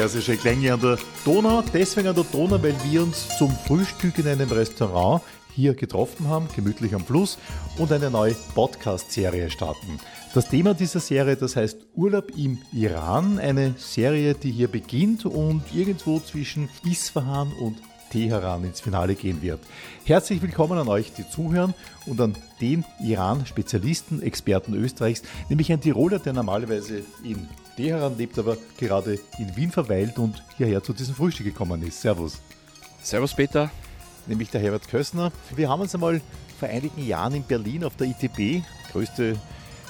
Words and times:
persische 0.00 0.38
Klänge 0.38 0.72
an 0.72 0.80
der 0.80 0.96
Donau. 1.26 1.62
Deswegen 1.74 2.08
an 2.08 2.14
der 2.14 2.24
Donau, 2.24 2.62
weil 2.62 2.74
wir 2.84 3.02
uns 3.02 3.28
zum 3.36 3.50
Frühstück 3.50 4.16
in 4.16 4.28
einem 4.28 4.48
Restaurant 4.48 5.20
hier 5.54 5.74
getroffen 5.74 6.26
haben, 6.26 6.48
gemütlich 6.56 6.94
am 6.94 7.04
Fluss, 7.04 7.36
und 7.76 7.92
eine 7.92 8.10
neue 8.10 8.34
Podcast-Serie 8.54 9.50
starten. 9.50 10.00
Das 10.32 10.48
Thema 10.48 10.72
dieser 10.72 11.00
Serie, 11.00 11.36
das 11.36 11.54
heißt 11.54 11.86
Urlaub 11.94 12.30
im 12.34 12.56
Iran, 12.72 13.38
eine 13.38 13.74
Serie, 13.76 14.32
die 14.32 14.50
hier 14.50 14.68
beginnt 14.68 15.26
und 15.26 15.64
irgendwo 15.74 16.18
zwischen 16.18 16.70
Isfahan 16.82 17.52
und 17.60 17.76
Teheran 18.10 18.64
ins 18.64 18.80
Finale 18.80 19.14
gehen 19.14 19.42
wird. 19.42 19.60
Herzlich 20.04 20.40
willkommen 20.40 20.78
an 20.78 20.88
euch, 20.88 21.12
die 21.12 21.28
zuhören 21.28 21.74
und 22.06 22.18
an 22.22 22.34
den 22.62 22.86
Iran-Spezialisten, 23.02 24.22
Experten 24.22 24.72
Österreichs, 24.72 25.22
nämlich 25.50 25.70
ein 25.70 25.82
Tiroler, 25.82 26.20
der 26.20 26.32
normalerweise 26.32 27.02
in 27.22 27.46
Teheran 27.80 28.18
lebt, 28.18 28.38
aber 28.38 28.58
gerade 28.78 29.18
in 29.38 29.56
Wien 29.56 29.70
verweilt 29.70 30.18
und 30.18 30.42
hierher 30.58 30.82
zu 30.82 30.92
diesem 30.92 31.14
Frühstück 31.14 31.46
gekommen 31.46 31.82
ist. 31.82 32.02
Servus. 32.02 32.38
Servus 33.02 33.34
Peter. 33.34 33.70
Nämlich 34.26 34.50
der 34.50 34.60
Herbert 34.60 34.86
Kössner. 34.86 35.32
Wir 35.56 35.70
haben 35.70 35.80
uns 35.80 35.94
einmal 35.94 36.20
vor 36.58 36.68
einigen 36.68 37.06
Jahren 37.06 37.34
in 37.34 37.42
Berlin 37.42 37.84
auf 37.84 37.96
der 37.96 38.08
ITB, 38.08 38.62
größte 38.92 39.36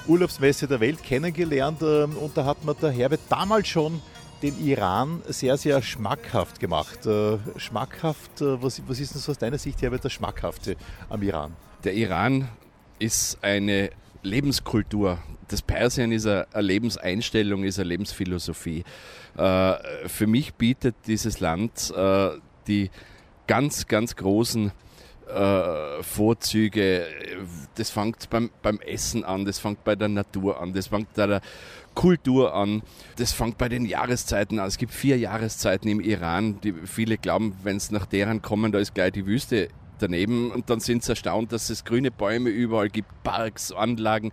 Urlaubsmesse 0.07 0.69
der 0.69 0.79
Welt, 0.79 1.03
kennengelernt 1.03 1.81
ähm, 1.81 2.15
und 2.15 2.37
da 2.37 2.45
hat 2.45 2.63
mir 2.63 2.73
der 2.75 2.91
Herbert 2.91 3.19
damals 3.27 3.67
schon 3.67 4.01
den 4.41 4.57
Iran 4.65 5.21
sehr, 5.27 5.57
sehr 5.57 5.81
schmackhaft 5.81 6.61
gemacht. 6.61 7.05
Äh, 7.05 7.39
schmackhaft, 7.57 8.39
äh, 8.39 8.63
was, 8.63 8.81
was 8.87 9.01
ist 9.01 9.13
denn 9.13 9.21
so 9.21 9.33
aus 9.33 9.37
deiner 9.37 9.57
Sicht, 9.57 9.81
Herbert, 9.81 10.05
das 10.05 10.13
Schmackhafte 10.13 10.77
am 11.09 11.21
Iran? 11.23 11.57
Der 11.83 11.93
Iran 11.93 12.47
ist 12.99 13.43
eine 13.43 13.89
Lebenskultur. 14.23 15.19
Das 15.47 15.61
Persien 15.61 16.11
ist 16.11 16.27
eine 16.27 16.45
Lebenseinstellung, 16.55 17.63
ist 17.63 17.79
eine 17.79 17.89
Lebensphilosophie. 17.89 18.83
Äh, 19.37 19.73
für 20.07 20.27
mich 20.27 20.53
bietet 20.53 20.95
dieses 21.07 21.39
Land 21.39 21.93
die 22.67 22.89
ganz, 23.47 23.87
ganz 23.87 24.15
großen 24.15 24.71
Vorzüge. 26.01 27.05
Das 27.75 27.89
fängt 27.89 28.29
beim, 28.29 28.49
beim 28.61 28.79
Essen 28.81 29.23
an, 29.23 29.45
das 29.45 29.59
fängt 29.59 29.83
bei 29.85 29.95
der 29.95 30.09
Natur 30.09 30.59
an, 30.59 30.73
das 30.73 30.87
fängt 30.87 31.13
bei 31.13 31.25
der 31.25 31.41
Kultur 31.93 32.53
an. 32.53 32.81
Das 33.17 33.33
fängt 33.33 33.57
bei 33.57 33.69
den 33.69 33.85
Jahreszeiten 33.85 34.59
an. 34.59 34.67
Es 34.67 34.77
gibt 34.77 34.93
vier 34.93 35.17
Jahreszeiten 35.17 35.89
im 35.89 35.99
Iran. 35.99 36.59
Die 36.61 36.73
viele 36.85 37.17
glauben, 37.17 37.55
wenn 37.63 37.77
es 37.77 37.91
nach 37.91 38.05
deren 38.05 38.41
kommen, 38.41 38.71
da 38.71 38.79
ist 38.79 38.93
gleich 38.93 39.11
die 39.11 39.25
Wüste 39.25 39.69
daneben 40.01 40.51
und 40.51 40.69
dann 40.69 40.79
sind 40.79 41.03
sie 41.03 41.11
erstaunt, 41.11 41.51
dass 41.51 41.69
es 41.69 41.83
grüne 41.83 42.11
Bäume 42.11 42.49
überall 42.49 42.89
gibt, 42.89 43.09
Parks, 43.23 43.71
Anlagen. 43.71 44.31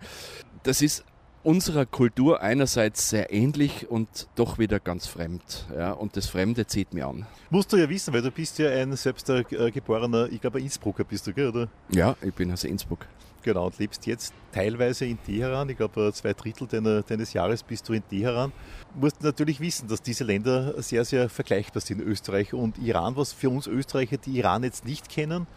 Das 0.63 0.81
ist 0.81 1.05
unserer 1.43 1.85
Kultur 1.85 2.41
einerseits 2.41 3.09
sehr 3.09 3.31
ähnlich 3.31 3.89
und 3.89 4.27
doch 4.35 4.59
wieder 4.59 4.79
ganz 4.79 5.07
fremd. 5.07 5.65
Ja, 5.75 5.91
und 5.93 6.17
das 6.17 6.27
Fremde 6.27 6.67
zieht 6.67 6.93
mir 6.93 7.07
an. 7.07 7.25
Musst 7.49 7.71
du 7.71 7.77
ja 7.77 7.89
wissen, 7.89 8.13
weil 8.13 8.21
du 8.21 8.31
bist 8.31 8.59
ja 8.59 8.69
ein 8.69 8.95
selbst 8.95 9.29
äh, 9.29 9.43
geborener, 9.43 10.29
ich 10.31 10.41
glaube 10.41 10.59
Innsbrucker 10.59 11.03
bist 11.03 11.27
du, 11.27 11.33
gell, 11.33 11.49
oder? 11.49 11.69
Ja, 11.91 12.15
ich 12.21 12.33
bin 12.33 12.51
aus 12.51 12.63
Innsbruck. 12.63 13.07
Genau, 13.43 13.67
und 13.67 13.77
lebst 13.79 14.05
jetzt 14.05 14.33
teilweise 14.51 15.05
in 15.05 15.21
Teheran. 15.23 15.69
Ich 15.69 15.77
glaube, 15.77 16.11
zwei 16.13 16.33
Drittel 16.33 16.67
deiner, 16.67 17.01
deines 17.01 17.33
Jahres 17.33 17.63
bist 17.63 17.87
du 17.87 17.93
in 17.93 18.07
Teheran. 18.07 18.51
Du 18.93 18.99
musst 19.01 19.21
natürlich 19.23 19.59
wissen, 19.59 19.87
dass 19.87 20.01
diese 20.01 20.23
Länder 20.23 20.81
sehr, 20.81 21.05
sehr 21.05 21.29
vergleichbar 21.29 21.81
sind, 21.81 22.01
Österreich 22.01 22.53
und 22.53 22.77
Iran, 22.79 23.15
was 23.15 23.33
für 23.33 23.49
uns 23.49 23.67
Österreicher, 23.67 24.17
die 24.17 24.37
Iran 24.37 24.63
jetzt 24.63 24.85
nicht 24.85 25.09
kennen, 25.09 25.47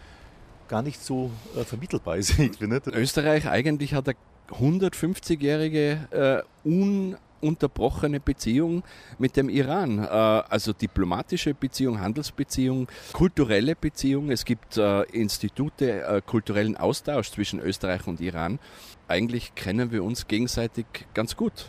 gar 0.68 0.82
nicht 0.82 1.02
so 1.02 1.30
äh, 1.56 1.64
vermittelbar 1.64 2.16
ist. 2.16 2.34
Österreich 2.92 3.48
eigentlich 3.48 3.94
hat 3.94 4.08
eine 4.08 4.16
150-jährige 4.50 6.44
äh, 6.64 6.68
un 6.68 7.16
unterbrochene 7.42 8.20
Beziehung 8.20 8.82
mit 9.18 9.36
dem 9.36 9.48
Iran. 9.48 9.98
Äh, 9.98 10.06
also 10.06 10.72
diplomatische 10.72 11.54
Beziehung, 11.54 12.00
Handelsbeziehung, 12.00 12.88
kulturelle 13.12 13.76
Beziehung. 13.76 14.30
Es 14.30 14.44
gibt 14.44 14.76
äh, 14.76 15.02
Institute, 15.04 16.02
äh, 16.02 16.22
kulturellen 16.24 16.76
Austausch 16.76 17.30
zwischen 17.30 17.60
Österreich 17.60 18.06
und 18.06 18.20
Iran. 18.20 18.58
Eigentlich 19.08 19.54
kennen 19.54 19.90
wir 19.90 20.04
uns 20.04 20.26
gegenseitig 20.26 20.86
ganz 21.14 21.36
gut. 21.36 21.66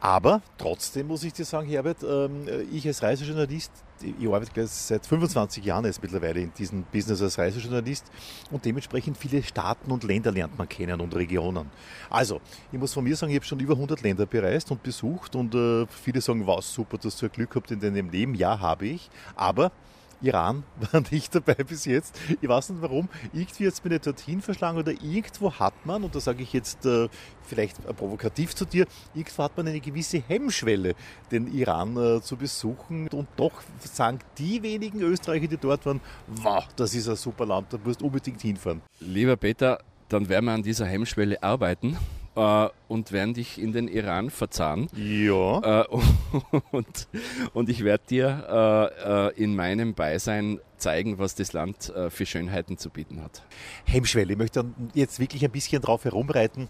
Aber 0.00 0.42
trotzdem 0.58 1.06
muss 1.06 1.24
ich 1.24 1.32
dir 1.32 1.46
sagen, 1.46 1.66
Herbert, 1.66 2.02
ähm, 2.02 2.46
ich 2.70 2.86
als 2.86 3.02
Reisejournalist, 3.02 3.72
ich 4.02 4.26
arbeite 4.26 4.66
seit 4.66 5.06
25 5.06 5.64
Jahren 5.64 5.84
jetzt 5.84 6.02
mittlerweile 6.02 6.40
in 6.40 6.52
diesem 6.52 6.82
Business 6.84 7.22
als 7.22 7.38
Reisejournalist 7.38 8.06
und 8.50 8.64
dementsprechend 8.64 9.16
viele 9.16 9.42
Staaten 9.42 9.90
und 9.90 10.04
Länder 10.04 10.32
lernt 10.32 10.58
man 10.58 10.68
kennen 10.68 11.00
und 11.00 11.14
Regionen. 11.14 11.70
Also, 12.10 12.40
ich 12.72 12.78
muss 12.78 12.92
von 12.92 13.04
mir 13.04 13.16
sagen, 13.16 13.30
ich 13.32 13.36
habe 13.36 13.46
schon 13.46 13.60
über 13.60 13.74
100 13.74 14.02
Länder 14.02 14.26
bereist 14.26 14.70
und 14.70 14.82
besucht 14.82 15.36
und 15.36 15.54
äh, 15.54 15.86
viele 15.86 16.20
sagen, 16.20 16.46
wow, 16.46 16.62
super, 16.62 16.98
dass 16.98 17.16
du 17.16 17.28
Glück 17.28 17.54
habt 17.54 17.70
in 17.70 17.80
deinem 17.80 18.10
Leben. 18.10 18.34
Ja, 18.34 18.58
habe 18.58 18.86
ich. 18.86 19.10
Aber 19.36 19.72
Iran 20.24 20.64
war 20.92 21.02
nicht 21.10 21.34
dabei 21.34 21.54
bis 21.54 21.84
jetzt. 21.84 22.18
Ich 22.40 22.48
weiß 22.48 22.70
nicht 22.70 22.82
warum. 22.82 23.08
Irgendwie 23.32 23.64
jetzt 23.64 23.82
bin 23.82 23.92
ich 23.92 24.00
dorthin 24.00 24.40
verschlagen 24.40 24.78
oder 24.78 24.92
irgendwo 24.92 25.52
hat 25.52 25.74
man, 25.84 26.04
und 26.04 26.14
da 26.14 26.20
sage 26.20 26.42
ich 26.42 26.52
jetzt 26.52 26.86
äh, 26.86 27.08
vielleicht 27.46 27.84
provokativ 27.96 28.54
zu 28.54 28.64
dir, 28.64 28.86
irgendwo 29.14 29.42
hat 29.42 29.56
man 29.56 29.68
eine 29.68 29.80
gewisse 29.80 30.22
Hemmschwelle, 30.26 30.94
den 31.30 31.52
Iran 31.52 31.96
äh, 31.96 32.20
zu 32.22 32.36
besuchen. 32.36 33.08
Und 33.08 33.28
doch 33.36 33.62
sagen 33.80 34.18
die 34.38 34.62
wenigen 34.62 35.00
Österreicher, 35.02 35.48
die 35.48 35.58
dort 35.58 35.84
waren, 35.86 36.00
wow, 36.26 36.66
das 36.76 36.94
ist 36.94 37.08
ein 37.08 37.16
super 37.16 37.46
Land, 37.46 37.72
da 37.72 37.78
musst 37.82 38.00
du 38.00 38.06
unbedingt 38.06 38.40
hinfahren. 38.40 38.82
Lieber 39.00 39.36
Peter, 39.36 39.78
dann 40.08 40.28
werden 40.28 40.46
wir 40.46 40.52
an 40.52 40.62
dieser 40.62 40.86
Hemmschwelle 40.86 41.42
arbeiten 41.42 41.98
äh, 42.36 42.68
und 42.88 43.12
werden 43.12 43.34
dich 43.34 43.60
in 43.60 43.72
den 43.72 43.88
Iran 43.88 44.30
verzahnen. 44.30 44.88
Ja. 44.94 45.82
Äh, 45.82 45.86
und, 46.70 47.08
und 47.52 47.68
ich 47.68 47.84
werde 47.84 48.04
dir 48.08 48.92
äh, 48.96 49.28
äh, 49.28 49.42
in 49.42 49.54
meinem 49.56 49.94
Beisein 49.94 50.60
zeigen, 50.76 51.18
was 51.18 51.34
das 51.34 51.52
Land 51.52 51.90
äh, 51.90 52.10
für 52.10 52.26
Schönheiten 52.26 52.78
zu 52.78 52.90
bieten 52.90 53.22
hat. 53.22 53.42
Hemmschwelle, 53.84 54.32
ich 54.32 54.38
möchte 54.38 54.64
jetzt 54.94 55.18
wirklich 55.20 55.44
ein 55.44 55.50
bisschen 55.50 55.80
drauf 55.80 56.04
herumreiten 56.04 56.68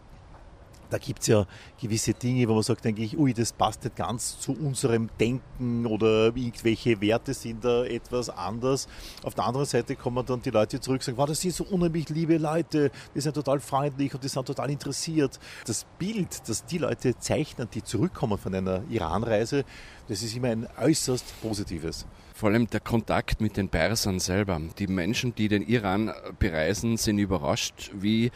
da 0.90 0.98
gibt 0.98 1.20
es 1.20 1.28
ja 1.28 1.46
gewisse 1.80 2.14
Dinge, 2.14 2.48
wo 2.48 2.54
man 2.54 2.62
sagt 2.62 2.86
eigentlich, 2.86 3.18
ui, 3.18 3.32
das 3.34 3.52
passt 3.52 3.84
nicht 3.84 3.96
ganz 3.96 4.38
zu 4.38 4.52
unserem 4.52 5.08
Denken 5.18 5.86
oder 5.86 6.26
irgendwelche 6.36 7.00
Werte 7.00 7.34
sind 7.34 7.64
da 7.64 7.84
etwas 7.84 8.30
anders. 8.30 8.88
Auf 9.22 9.34
der 9.34 9.44
anderen 9.44 9.66
Seite 9.66 9.96
kommen 9.96 10.24
dann 10.26 10.42
die 10.42 10.50
Leute 10.50 10.80
zurück 10.80 10.98
und 11.00 11.04
sagen, 11.04 11.18
wow, 11.18 11.26
das 11.26 11.40
sind 11.40 11.54
so 11.54 11.64
unheimlich 11.64 12.08
liebe 12.08 12.38
Leute, 12.38 12.90
die 13.14 13.20
sind 13.20 13.34
total 13.34 13.60
freundlich 13.60 14.14
und 14.14 14.22
die 14.22 14.28
sind 14.28 14.46
total 14.46 14.70
interessiert. 14.70 15.38
Das 15.66 15.86
Bild, 15.98 16.48
das 16.48 16.64
die 16.64 16.78
Leute 16.78 17.18
zeichnen, 17.18 17.68
die 17.72 17.82
zurückkommen 17.82 18.38
von 18.38 18.54
einer 18.54 18.82
Iranreise, 18.90 19.64
das 20.08 20.22
ist 20.22 20.36
immer 20.36 20.48
ein 20.48 20.68
äußerst 20.78 21.40
positives. 21.40 22.06
Vor 22.34 22.48
allem 22.48 22.68
der 22.68 22.80
Kontakt 22.80 23.40
mit 23.40 23.56
den 23.56 23.68
Persern 23.68 24.18
selber. 24.18 24.60
Die 24.78 24.88
Menschen, 24.88 25.34
die 25.36 25.46
den 25.46 25.62
Iran 25.62 26.12
bereisen, 26.40 26.96
sind 26.96 27.18
überrascht, 27.18 27.92
wie 27.94 28.32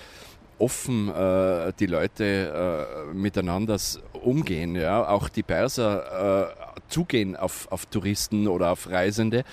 offen 0.58 1.08
äh, 1.08 1.72
die 1.78 1.86
Leute 1.86 3.08
äh, 3.10 3.14
miteinander 3.14 3.78
umgehen. 4.12 4.74
Ja? 4.74 5.08
Auch 5.08 5.28
die 5.28 5.42
Perser 5.42 6.50
äh, 6.50 6.80
zugehen 6.88 7.36
auf, 7.36 7.70
auf 7.70 7.86
Touristen 7.86 8.48
oder 8.48 8.72
auf 8.72 8.88
Reisende 8.88 9.44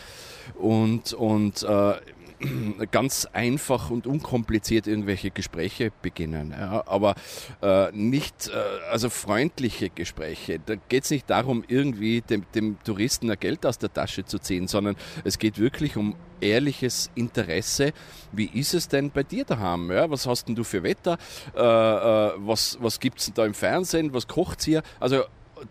und, 0.55 1.13
und 1.13 1.63
äh, 1.63 1.93
ganz 2.91 3.27
einfach 3.33 3.89
und 3.89 4.07
unkompliziert 4.07 4.87
irgendwelche 4.87 5.31
Gespräche 5.31 5.91
beginnen. 6.01 6.53
Ja, 6.57 6.83
aber 6.87 7.15
äh, 7.61 7.91
nicht, 7.91 8.47
äh, 8.47 8.53
also 8.91 9.09
freundliche 9.09 9.89
Gespräche. 9.89 10.59
Da 10.65 10.75
geht 10.75 11.05
es 11.05 11.11
nicht 11.11 11.29
darum, 11.29 11.63
irgendwie 11.67 12.21
dem, 12.21 12.45
dem 12.53 12.77
Touristen 12.83 13.29
ein 13.31 13.39
Geld 13.39 13.65
aus 13.65 13.77
der 13.77 13.93
Tasche 13.93 14.25
zu 14.25 14.39
ziehen, 14.39 14.67
sondern 14.67 14.95
es 15.23 15.39
geht 15.39 15.59
wirklich 15.59 15.97
um 15.97 16.15
ehrliches 16.41 17.09
Interesse. 17.15 17.93
Wie 18.31 18.45
ist 18.45 18.73
es 18.73 18.87
denn 18.87 19.11
bei 19.11 19.23
dir 19.23 19.45
daheim? 19.45 19.91
Ja, 19.91 20.09
was 20.09 20.27
hast 20.27 20.47
denn 20.47 20.55
du 20.55 20.63
für 20.63 20.83
Wetter? 20.83 21.17
Äh, 21.55 21.59
äh 21.59 22.31
was 22.37 22.77
was 22.81 22.99
gibt 22.99 23.19
es 23.19 23.31
da 23.33 23.45
im 23.45 23.53
Fernsehen? 23.53 24.13
Was 24.13 24.27
kocht 24.27 24.63
hier? 24.63 24.83
Also 24.99 25.23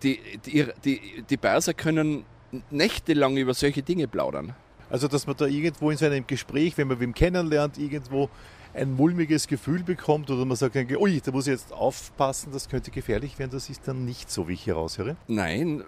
die, 0.03 0.21
die, 0.47 0.67
die, 0.85 1.25
die 1.29 1.37
Perser 1.37 1.75
können 1.75 2.25
nächtelang 2.71 3.37
über 3.37 3.55
solche 3.55 3.83
Dinge 3.83 4.09
plaudern. 4.09 4.55
Also, 4.95 5.09
dass 5.09 5.27
man 5.27 5.37
da 5.37 5.47
irgendwo 5.47 5.91
in 5.91 5.97
seinem 5.97 6.25
Gespräch, 6.25 6.79
wenn 6.79 6.87
man 6.87 7.01
wem 7.01 7.15
kennenlernt, 7.15 7.79
irgendwo 7.79 8.31
ein 8.75 8.93
mulmiges 8.93 9.49
Gefühl 9.49 9.83
bekommt 9.83 10.31
oder 10.31 10.45
man 10.45 10.57
sagt, 10.57 10.77
ui, 10.77 11.21
da 11.21 11.33
muss 11.33 11.49
ich 11.49 11.51
jetzt 11.51 11.73
aufpassen, 11.73 12.53
das 12.53 12.69
könnte 12.69 12.93
gefährlich 12.93 13.37
werden, 13.41 13.51
das 13.51 13.69
ist 13.69 13.89
dann 13.89 14.05
nicht 14.05 14.31
so, 14.31 14.47
wie 14.47 14.53
ich 14.53 14.69
heraushöre? 14.69 15.17
Nein, 15.27 15.83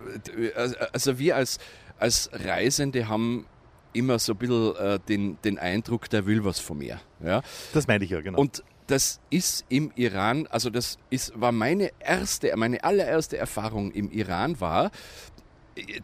also 0.92 1.20
wir 1.20 1.36
als, 1.36 1.58
als 2.00 2.30
Reisende 2.32 3.06
haben 3.06 3.46
immer 3.92 4.18
so 4.18 4.32
ein 4.32 4.38
bisschen 4.38 4.74
äh, 4.74 4.98
den, 5.08 5.38
den 5.44 5.60
Eindruck, 5.60 6.10
der 6.10 6.26
will 6.26 6.44
was 6.44 6.58
von 6.58 6.78
mir. 6.78 7.00
Ja? 7.22 7.42
Das 7.74 7.86
meine 7.86 8.04
ich 8.04 8.10
ja, 8.10 8.20
genau. 8.20 8.40
Und 8.40 8.64
das 8.88 9.20
ist 9.30 9.66
im 9.68 9.92
Iran, 9.94 10.48
also 10.48 10.68
das 10.68 10.98
ist, 11.10 11.40
war 11.40 11.52
meine 11.52 11.92
erste, 12.00 12.56
meine 12.56 12.82
allererste 12.82 13.36
Erfahrung 13.36 13.92
im 13.92 14.10
Iran 14.10 14.60
war, 14.60 14.90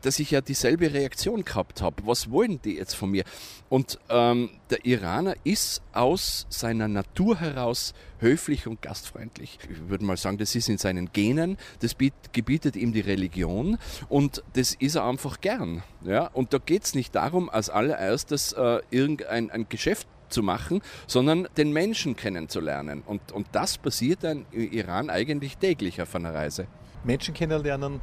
dass 0.03 0.19
ich 0.19 0.31
ja 0.31 0.41
dieselbe 0.41 0.93
Reaktion 0.93 1.45
gehabt 1.45 1.81
habe. 1.81 2.07
Was 2.07 2.31
wollen 2.31 2.61
die 2.63 2.77
jetzt 2.77 2.95
von 2.95 3.11
mir? 3.11 3.25
Und 3.69 3.99
ähm, 4.09 4.51
der 4.71 4.85
Iraner 4.85 5.35
ist 5.45 5.83
aus 5.93 6.47
seiner 6.51 6.89
Natur 6.89 7.41
heraus 7.41 7.95
höflich 8.19 8.67
und 8.67 8.83
gastfreundlich. 8.83 9.59
Ich 9.71 9.89
würde 9.89 10.05
mal 10.05 10.17
sagen, 10.17 10.39
das 10.39 10.55
ist 10.55 10.69
in 10.69 10.79
seinen 10.79 11.13
Genen, 11.13 11.57
das 11.81 11.97
gebietet 12.33 12.77
ihm 12.77 12.93
die 12.93 13.01
Religion 13.01 13.79
und 14.09 14.43
das 14.53 14.75
ist 14.75 14.97
er 14.97 15.05
einfach 15.05 15.41
gern. 15.41 15.83
Ja? 16.05 16.27
Und 16.27 16.53
da 16.53 16.59
geht 16.59 16.85
es 16.85 16.95
nicht 16.95 17.15
darum, 17.15 17.49
als 17.51 17.71
allererstes 17.71 18.53
äh, 18.53 18.81
irgendein 18.91 19.51
ein 19.51 19.67
Geschäft 19.69 20.07
zu 20.29 20.43
machen, 20.43 20.81
sondern 21.07 21.49
den 21.57 21.73
Menschen 21.73 22.17
kennenzulernen. 22.17 23.03
Und, 23.05 23.33
und 23.33 23.47
das 23.53 23.79
passiert 23.79 24.25
dann 24.25 24.47
im 24.51 24.73
Iran 24.73 25.11
eigentlich 25.11 25.59
täglich 25.59 26.01
auf 26.01 26.15
einer 26.15 26.35
Reise. 26.35 26.67
Menschen 27.05 27.35
kennenlernen, 27.35 28.01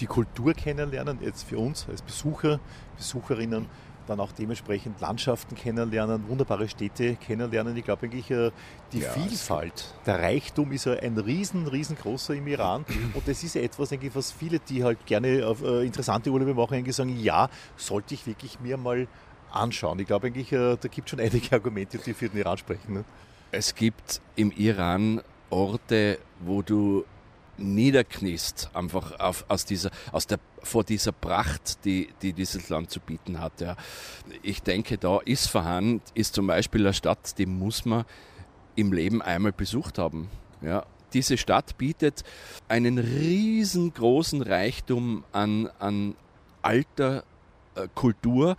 die 0.00 0.06
Kultur 0.06 0.54
kennenlernen, 0.54 1.18
jetzt 1.20 1.44
für 1.44 1.58
uns 1.58 1.86
als 1.88 2.02
Besucher, 2.02 2.60
Besucherinnen, 2.96 3.66
dann 4.06 4.20
auch 4.20 4.32
dementsprechend 4.32 5.00
Landschaften 5.00 5.54
kennenlernen, 5.54 6.28
wunderbare 6.28 6.68
Städte 6.68 7.16
kennenlernen. 7.16 7.76
Ich 7.76 7.84
glaube 7.84 8.06
eigentlich, 8.06 8.30
äh, 8.30 8.50
die 8.92 9.00
ja, 9.00 9.10
Vielfalt, 9.10 9.94
der 10.06 10.20
Reichtum 10.20 10.72
ist 10.72 10.86
ein 10.86 11.18
riesen, 11.18 11.66
riesengroßer 11.66 12.34
im 12.34 12.46
Iran. 12.46 12.84
Und 13.14 13.26
das 13.26 13.42
ist 13.42 13.56
etwas, 13.56 13.88
denke 13.88 14.06
ich, 14.06 14.14
was 14.14 14.32
viele, 14.32 14.58
die 14.60 14.84
halt 14.84 15.04
gerne 15.06 15.46
auf 15.46 15.62
äh, 15.62 15.84
interessante 15.84 16.30
Urlaube 16.30 16.54
machen, 16.54 16.74
eigentlich 16.74 16.96
sagen, 16.96 17.18
ja, 17.18 17.48
sollte 17.76 18.14
ich 18.14 18.26
wirklich 18.26 18.60
mir 18.60 18.76
mal 18.76 19.08
anschauen. 19.52 19.98
Ich 19.98 20.06
glaube 20.06 20.28
eigentlich, 20.28 20.52
äh, 20.52 20.76
da 20.76 20.88
gibt 20.88 21.08
es 21.08 21.10
schon 21.10 21.20
einige 21.26 21.52
Argumente, 21.52 21.98
die 21.98 22.14
für 22.14 22.28
den 22.28 22.38
Iran 22.38 22.58
sprechen. 22.58 22.94
Ne? 22.94 23.04
Es 23.50 23.74
gibt 23.74 24.20
im 24.36 24.52
Iran 24.52 25.20
Orte, 25.50 26.18
wo 26.40 26.62
du 26.62 27.04
niederkniest, 27.58 28.70
einfach 28.74 29.18
auf, 29.18 29.44
aus 29.48 29.64
dieser, 29.64 29.90
aus 30.12 30.26
der, 30.26 30.38
vor 30.62 30.84
dieser 30.84 31.12
Pracht, 31.12 31.84
die, 31.84 32.08
die 32.22 32.32
dieses 32.32 32.68
Land 32.68 32.90
zu 32.90 33.00
bieten 33.00 33.40
hat. 33.40 33.60
Ja. 33.60 33.76
Ich 34.42 34.62
denke, 34.62 34.98
da 34.98 35.20
Isfahan 35.24 36.00
ist 36.14 36.34
zum 36.34 36.46
Beispiel 36.46 36.82
eine 36.82 36.94
Stadt, 36.94 37.38
die 37.38 37.46
muss 37.46 37.84
man 37.84 38.04
im 38.74 38.92
Leben 38.92 39.22
einmal 39.22 39.52
besucht 39.52 39.98
haben. 39.98 40.28
Ja. 40.60 40.84
Diese 41.12 41.38
Stadt 41.38 41.78
bietet 41.78 42.24
einen 42.68 42.98
riesengroßen 42.98 44.42
Reichtum 44.42 45.24
an, 45.32 45.70
an 45.78 46.14
alter 46.62 47.24
äh, 47.74 47.88
Kultur, 47.94 48.56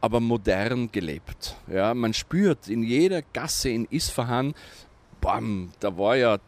aber 0.00 0.18
modern 0.18 0.90
gelebt. 0.90 1.56
Ja, 1.68 1.94
man 1.94 2.14
spürt 2.14 2.68
in 2.68 2.82
jeder 2.82 3.22
Gasse 3.22 3.68
in 3.68 3.84
Isfahan, 3.84 4.54
bam, 5.20 5.70
da 5.78 5.96
war 5.96 6.16
ja 6.16 6.38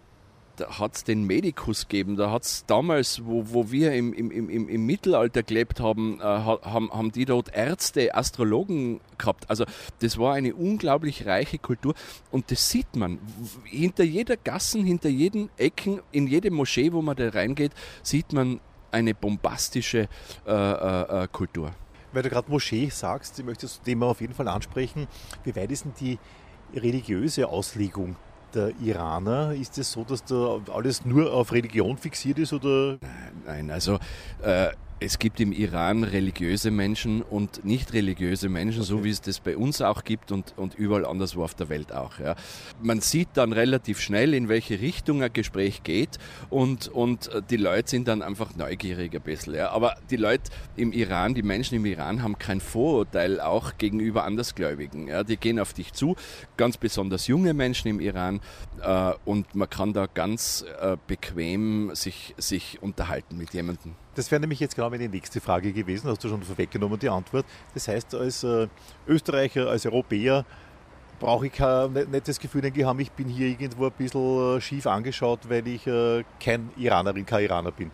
hat 0.60 0.96
es 0.96 1.04
den 1.04 1.24
Medikus 1.24 1.88
gegeben, 1.88 2.16
da 2.16 2.30
hat 2.30 2.44
es 2.44 2.64
damals, 2.66 3.24
wo, 3.24 3.44
wo 3.52 3.70
wir 3.70 3.92
im, 3.92 4.12
im, 4.12 4.30
im, 4.30 4.68
im 4.68 4.86
Mittelalter 4.86 5.42
gelebt 5.42 5.80
haben, 5.80 6.20
äh, 6.20 6.24
haben, 6.24 6.90
haben 6.90 7.12
die 7.12 7.24
dort 7.24 7.54
Ärzte, 7.54 8.14
Astrologen 8.14 9.00
gehabt. 9.18 9.48
Also 9.48 9.64
das 10.00 10.18
war 10.18 10.34
eine 10.34 10.54
unglaublich 10.54 11.26
reiche 11.26 11.58
Kultur 11.58 11.94
und 12.30 12.50
das 12.50 12.70
sieht 12.70 12.96
man. 12.96 13.18
Hinter 13.64 14.04
jeder 14.04 14.36
Gassen, 14.36 14.84
hinter 14.84 15.08
jeden 15.08 15.50
Ecken, 15.56 16.00
in 16.12 16.26
jede 16.26 16.50
Moschee, 16.50 16.92
wo 16.92 17.02
man 17.02 17.16
da 17.16 17.28
reingeht, 17.28 17.72
sieht 18.02 18.32
man 18.32 18.60
eine 18.90 19.14
bombastische 19.14 20.08
äh, 20.46 20.50
äh, 20.52 21.24
äh 21.24 21.28
Kultur. 21.30 21.72
Weil 22.12 22.22
du 22.22 22.30
gerade 22.30 22.50
Moschee 22.50 22.88
sagst, 22.90 23.38
ich 23.38 23.44
möchte 23.44 23.66
das 23.66 23.82
Thema 23.82 24.06
auf 24.06 24.20
jeden 24.20 24.34
Fall 24.34 24.46
ansprechen. 24.46 25.08
Wie 25.42 25.56
weit 25.56 25.72
ist 25.72 25.84
denn 25.84 25.94
die 25.98 26.18
religiöse 26.74 27.48
Auslegung 27.48 28.16
der 28.54 28.72
Iraner? 28.80 29.52
Ist 29.52 29.78
es 29.78 29.92
so, 29.92 30.04
dass 30.04 30.24
da 30.24 30.58
alles 30.72 31.04
nur 31.04 31.32
auf 31.32 31.52
Religion 31.52 31.96
fixiert 31.96 32.38
ist? 32.38 32.52
Oder? 32.52 32.98
Nein, 33.46 33.70
also 33.70 33.98
äh, 34.42 34.68
es 35.04 35.18
gibt 35.18 35.38
im 35.38 35.52
Iran 35.52 36.02
religiöse 36.02 36.70
Menschen 36.70 37.20
und 37.20 37.64
nicht 37.64 37.92
religiöse 37.92 38.48
Menschen, 38.48 38.80
okay. 38.80 38.88
so 38.88 39.04
wie 39.04 39.10
es 39.10 39.20
das 39.20 39.38
bei 39.38 39.56
uns 39.56 39.82
auch 39.82 40.02
gibt 40.02 40.32
und, 40.32 40.54
und 40.56 40.74
überall 40.74 41.04
anderswo 41.04 41.44
auf 41.44 41.54
der 41.54 41.68
Welt 41.68 41.92
auch. 41.92 42.18
Ja. 42.18 42.36
Man 42.82 43.00
sieht 43.00 43.28
dann 43.34 43.52
relativ 43.52 44.00
schnell, 44.00 44.32
in 44.32 44.48
welche 44.48 44.80
Richtung 44.80 45.22
ein 45.22 45.32
Gespräch 45.32 45.82
geht 45.82 46.18
und, 46.48 46.88
und 46.88 47.30
die 47.50 47.58
Leute 47.58 47.90
sind 47.90 48.08
dann 48.08 48.22
einfach 48.22 48.56
neugierig 48.56 49.14
ein 49.14 49.20
bisschen. 49.20 49.54
Ja. 49.54 49.70
Aber 49.70 49.96
die 50.10 50.16
Leute 50.16 50.50
im 50.74 50.92
Iran, 50.92 51.34
die 51.34 51.42
Menschen 51.42 51.74
im 51.76 51.84
Iran 51.84 52.22
haben 52.22 52.38
kein 52.38 52.60
Vorurteil 52.60 53.40
auch 53.40 53.76
gegenüber 53.76 54.24
Andersgläubigen. 54.24 55.08
Ja. 55.08 55.22
Die 55.22 55.36
gehen 55.36 55.58
auf 55.58 55.74
dich 55.74 55.92
zu, 55.92 56.16
ganz 56.56 56.78
besonders 56.78 57.26
junge 57.26 57.52
Menschen 57.52 57.88
im 57.88 58.00
Iran 58.00 58.40
äh, 58.80 59.12
und 59.26 59.54
man 59.54 59.68
kann 59.68 59.92
da 59.92 60.06
ganz 60.06 60.64
äh, 60.80 60.96
bequem 61.06 61.94
sich, 61.94 62.34
sich 62.38 62.82
unterhalten 62.82 63.36
mit 63.36 63.52
jemandem. 63.52 63.96
Das 64.14 64.30
wäre 64.30 64.40
nämlich 64.40 64.60
jetzt 64.60 64.76
genau 64.76 64.90
meine 64.90 65.08
nächste 65.08 65.40
Frage 65.40 65.72
gewesen, 65.72 66.08
hast 66.08 66.22
du 66.22 66.28
schon 66.28 66.42
vorweggenommen 66.42 66.98
die 66.98 67.08
Antwort. 67.08 67.46
Das 67.74 67.88
heißt, 67.88 68.14
als 68.14 68.44
äh, 68.44 68.68
Österreicher, 69.06 69.68
als 69.68 69.86
Europäer 69.86 70.44
brauche 71.18 71.46
ich 71.46 71.52
kein, 71.52 71.92
nicht 71.92 72.28
das 72.28 72.38
Gefühl 72.38 72.60
denke, 72.60 72.86
haben, 72.86 73.00
ich 73.00 73.12
bin 73.12 73.28
hier 73.28 73.48
irgendwo 73.48 73.86
ein 73.86 73.92
bisschen 73.92 74.56
äh, 74.56 74.60
schief 74.60 74.86
angeschaut, 74.86 75.48
weil 75.48 75.66
ich 75.66 75.86
äh, 75.86 76.24
kein 76.40 76.70
Iranerin, 76.76 77.26
kein 77.26 77.44
Iraner 77.44 77.72
bin. 77.72 77.90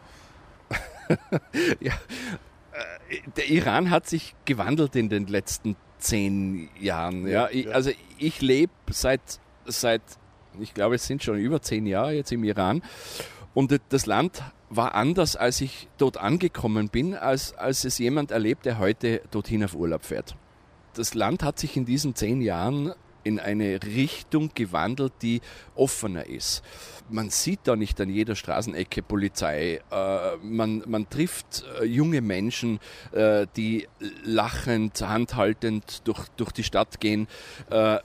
ja, 1.81 1.93
äh, 1.93 3.17
der 3.37 3.49
Iran 3.49 3.91
hat 3.91 4.09
sich 4.09 4.35
gewandelt 4.45 4.97
in 4.97 5.09
den 5.09 5.27
letzten 5.27 5.77
zehn 5.99 6.69
Jahren. 6.79 7.27
Ja, 7.27 7.49
ich, 7.51 7.73
Also 7.73 7.91
ich 8.19 8.41
lebe 8.41 8.73
seit, 8.91 9.21
seit, 9.67 10.03
ich 10.59 10.75
glaube, 10.75 10.97
es 10.97 11.07
sind 11.07 11.23
schon 11.23 11.39
über 11.39 11.61
zehn 11.61 11.87
Jahre 11.87 12.13
jetzt 12.13 12.33
im 12.33 12.45
Iran 12.45 12.83
und 13.55 13.81
das 13.89 14.07
Land 14.07 14.43
war 14.69 14.95
anders, 14.95 15.35
als 15.35 15.61
ich 15.61 15.89
dort 15.99 16.17
angekommen 16.17 16.89
bin, 16.89 17.15
als, 17.15 17.55
als 17.55 17.85
es 17.85 17.99
jemand 17.99 18.31
erlebt, 18.31 18.65
der 18.67 18.79
heute 18.79 19.21
dorthin 19.31 19.65
auf 19.65 19.75
Urlaub 19.75 20.05
fährt. 20.05 20.37
Das 20.95 21.15
Land 21.15 21.43
hat 21.43 21.59
sich 21.59 21.77
in 21.77 21.85
diesen 21.85 22.15
zehn 22.15 22.41
Jahren 22.41 22.93
in 23.25 23.39
eine 23.39 23.83
Richtung 23.83 24.51
gewandelt, 24.55 25.13
die 25.23 25.41
offener 25.75 26.27
ist. 26.27 26.63
Man 27.13 27.31
sieht 27.31 27.61
da 27.65 27.75
nicht 27.75 28.01
an 28.01 28.09
jeder 28.09 28.37
Straßenecke 28.37 29.03
Polizei. 29.03 29.81
Äh, 29.91 30.37
man, 30.43 30.85
man 30.87 31.11
trifft 31.11 31.65
äh, 31.81 31.85
junge 31.85 32.21
Menschen, 32.21 32.79
äh, 33.11 33.49
die 33.57 33.89
lachend, 34.23 35.01
handhaltend 35.03 36.03
durch, 36.07 36.29
durch 36.37 36.53
die 36.53 36.63
Stadt 36.63 37.01
gehen. 37.01 37.27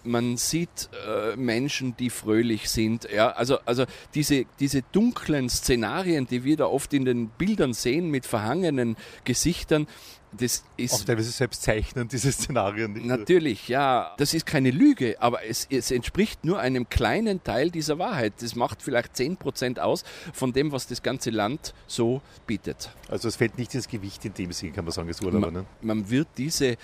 Man 0.04 0.38
sieht 0.38 0.90
Menschen, 1.36 1.96
die 1.98 2.10
fröhlich 2.10 2.70
sind. 2.70 3.08
Ja, 3.14 3.32
also, 3.32 3.60
also 3.66 3.86
diese, 4.14 4.46
diese 4.60 4.82
dunklen 4.92 5.50
Szenarien, 5.50 6.28
die 6.28 6.44
wir 6.44 6.58
da 6.58 6.66
oft 6.66 6.94
in 6.94 7.06
den 7.06 7.30
Bildern 7.30 7.74
sehen 7.74 8.10
mit 8.10 8.26
verhangenen 8.26 8.96
Gesichtern, 9.24 9.88
das 10.32 10.64
ist. 10.78 10.94
Auch 10.94 11.04
teilweise 11.04 11.32
selbst 11.32 11.64
zeichnen, 11.64 12.08
diese 12.08 12.32
Szenarien 12.32 12.94
nicht. 12.94 13.06
Natürlich, 13.06 13.68
ja. 13.68 14.14
Das 14.18 14.34
ist 14.34 14.46
keine 14.46 14.72
Lüge, 14.72 15.22
aber 15.22 15.46
es, 15.46 15.68
es 15.70 15.92
entspricht 15.92 16.46
nur 16.46 16.60
einem 16.60 16.90
kleinen 16.90 17.44
Teil 17.44 17.72
dieser 17.72 18.00
Wahrheit. 18.00 18.34
Das 18.42 18.56
macht 18.56 18.82
vielleicht 18.82 19.16
10% 19.16 19.80
aus 19.80 20.04
von 20.34 20.54
dem, 20.54 20.72
was 20.72 20.88
das 20.88 21.02
ganze 21.04 21.30
Land 21.30 21.74
so 21.88 22.22
bietet. 22.48 22.90
Also 23.10 23.28
es 23.28 23.36
fällt 23.36 23.58
nicht 23.58 23.74
ins 23.76 23.88
Gewicht 23.88 24.26
in 24.26 24.34
dem 24.34 24.52
Sinn, 24.52 24.74
kann 24.74 24.86
man 24.86 24.92
sagen, 24.92 25.08
als 25.08 25.22
Urlauber. 25.22 25.52
Man, 25.52 25.54
ne? 25.54 25.66
man 25.82 26.10
wird 26.10 26.28
diese 26.38 26.66
äh, 26.68 26.78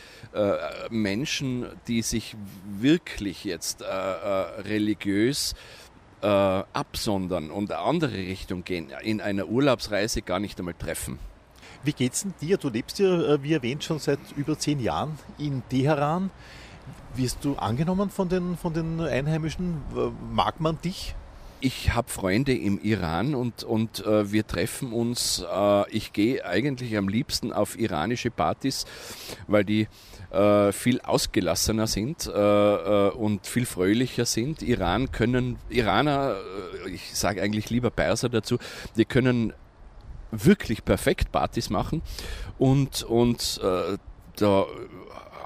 Menschen, 0.90 1.66
die 1.88 2.02
sich 2.02 2.36
wirklich 2.80 3.44
jetzt 3.44 3.82
äh, 3.82 3.86
äh, 3.86 4.62
religiös 4.62 5.56
äh, 6.22 6.28
absondern 6.28 7.52
und 7.52 7.72
eine 7.72 7.82
andere 7.82 8.14
Richtung 8.14 8.64
gehen, 8.64 8.92
in 9.02 9.22
einer 9.22 9.48
Urlaubsreise 9.48 10.22
gar 10.22 10.40
nicht 10.40 10.60
einmal 10.60 10.76
treffen. 10.76 11.20
Wie 11.84 11.94
geht's 11.94 12.22
denn 12.22 12.34
dir? 12.42 12.58
Du 12.58 12.70
lebst 12.70 13.00
ja, 13.00 13.08
äh, 13.08 13.44
wie 13.44 13.54
erwähnt, 13.54 13.84
schon 13.84 14.00
seit 14.00 14.20
über 14.36 14.58
zehn 14.58 14.80
Jahren 14.80 15.18
in 15.38 15.64
Teheran. 15.70 16.30
Wirst 17.16 17.44
du 17.44 17.56
angenommen 17.56 18.10
von 18.10 18.30
den, 18.30 18.58
von 18.58 18.74
den 18.74 19.02
Einheimischen? 19.02 19.78
Mag 20.32 20.60
man 20.60 20.80
dich? 20.82 21.16
Ich 21.64 21.94
habe 21.94 22.10
Freunde 22.10 22.56
im 22.56 22.80
Iran 22.82 23.36
und, 23.36 23.64
und 23.64 24.04
äh, 24.06 24.32
wir 24.32 24.48
treffen 24.48 24.94
uns. 24.94 25.46
Äh, 25.48 25.90
ich 25.92 26.12
gehe 26.12 26.44
eigentlich 26.44 26.98
am 26.98 27.08
liebsten 27.08 27.54
auf 27.54 27.78
iranische 27.78 28.32
Partys, 28.32 28.86
weil 29.48 29.64
die 29.64 29.88
äh, 30.32 30.72
viel 30.72 31.02
ausgelassener 31.02 31.86
sind 31.86 32.26
äh, 32.26 32.32
äh, 32.32 33.12
und 33.12 33.46
viel 33.46 33.68
fröhlicher 33.68 34.26
sind. 34.26 34.64
Iran 34.64 35.12
können, 35.12 35.58
Iraner, 35.70 36.36
ich 36.92 37.16
sage 37.16 37.44
eigentlich 37.44 37.70
lieber 37.70 37.92
Perser 37.92 38.30
dazu, 38.30 38.58
die 38.96 39.06
können 39.06 39.54
wirklich 40.32 40.86
perfekt 40.86 41.32
Partys 41.32 41.70
machen 41.70 42.02
und, 42.58 43.04
und 43.04 43.60
äh, 43.64 43.98
da 44.38 44.66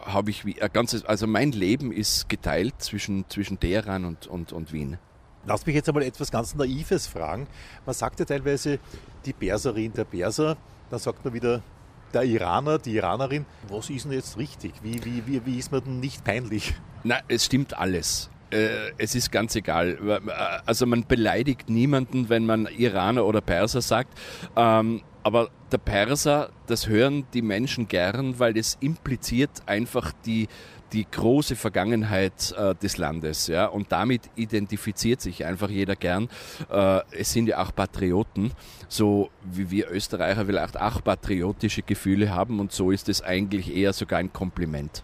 habe 0.06 0.30
ich 0.30 0.46
wie 0.46 0.62
ein 0.62 0.72
ganzes, 0.72 1.06
also 1.06 1.28
mein 1.28 1.52
Leben 1.52 1.92
ist 1.92 2.30
geteilt 2.30 2.76
zwischen, 2.80 3.26
zwischen 3.30 3.60
Teheran 3.60 4.06
und, 4.06 4.28
und, 4.28 4.54
und 4.54 4.72
Wien. 4.72 4.98
Lass 5.48 5.66
mich 5.66 5.76
jetzt 5.76 5.88
einmal 5.90 6.04
etwas 6.04 6.32
ganz 6.32 6.56
Naives 6.56 7.08
fragen. 7.08 7.48
Man 7.86 7.94
sagt 7.94 8.20
ja 8.20 8.26
teilweise 8.26 8.80
die 9.26 9.34
Perserin, 9.34 9.94
der 9.94 10.06
Perser, 10.06 10.58
dann 10.90 11.00
sagt 11.00 11.24
man 11.24 11.34
wieder 11.34 11.62
der 12.14 12.24
Iraner, 12.24 12.80
die 12.80 12.96
Iranerin. 12.96 13.46
Was 13.68 13.90
ist 13.90 14.06
denn 14.06 14.14
jetzt 14.14 14.38
richtig? 14.38 14.74
Wie, 14.82 15.04
wie, 15.04 15.26
wie, 15.28 15.46
wie 15.46 15.58
ist 15.58 15.72
man 15.72 15.84
denn 15.84 16.00
nicht 16.00 16.24
peinlich? 16.24 16.74
Na, 17.04 17.20
es 17.28 17.46
stimmt 17.46 17.78
alles. 17.78 18.30
Äh, 18.52 18.92
es 18.98 19.16
ist 19.16 19.32
ganz 19.32 19.56
egal. 19.56 19.98
Äh, 20.08 20.32
also 20.66 20.86
man 20.86 21.06
beleidigt 21.06 21.70
niemanden, 21.70 22.30
wenn 22.30 22.46
man 22.46 22.68
Iraner 22.68 23.26
oder 23.26 23.42
Perser 23.42 23.82
sagt. 23.82 24.18
Ähm, 24.56 25.02
aber 25.24 25.50
der 25.72 25.80
Perser, 25.80 26.52
das 26.68 26.88
hören 26.88 27.26
die 27.34 27.42
Menschen 27.42 27.88
gern, 27.88 28.38
weil 28.38 28.56
es 28.58 28.78
impliziert 28.80 29.64
einfach 29.66 30.12
die, 30.26 30.48
die 30.94 31.08
große 31.10 31.56
Vergangenheit 31.56 32.54
äh, 32.56 32.76
des 32.76 32.98
Landes. 32.98 33.48
Ja? 33.48 33.66
Und 33.66 33.92
damit 33.92 34.30
identifiziert 34.36 35.22
sich 35.22 35.44
einfach 35.44 35.70
jeder 35.70 35.96
gern. 35.96 36.30
Äh, 36.70 37.02
es 37.12 37.34
sind 37.34 37.48
ja 37.48 37.64
auch 37.64 37.74
Patrioten, 37.74 38.52
so 38.88 39.32
wie 39.44 39.72
wir 39.72 39.90
Österreicher 39.90 40.46
vielleicht 40.46 40.80
auch 40.80 41.04
patriotische 41.04 41.82
Gefühle 41.82 42.30
haben. 42.30 42.60
Und 42.60 42.72
so 42.72 42.92
ist 42.92 43.10
es 43.10 43.24
eigentlich 43.24 43.76
eher 43.76 43.94
sogar 43.94 44.20
ein 44.20 44.32
Kompliment. 44.32 45.04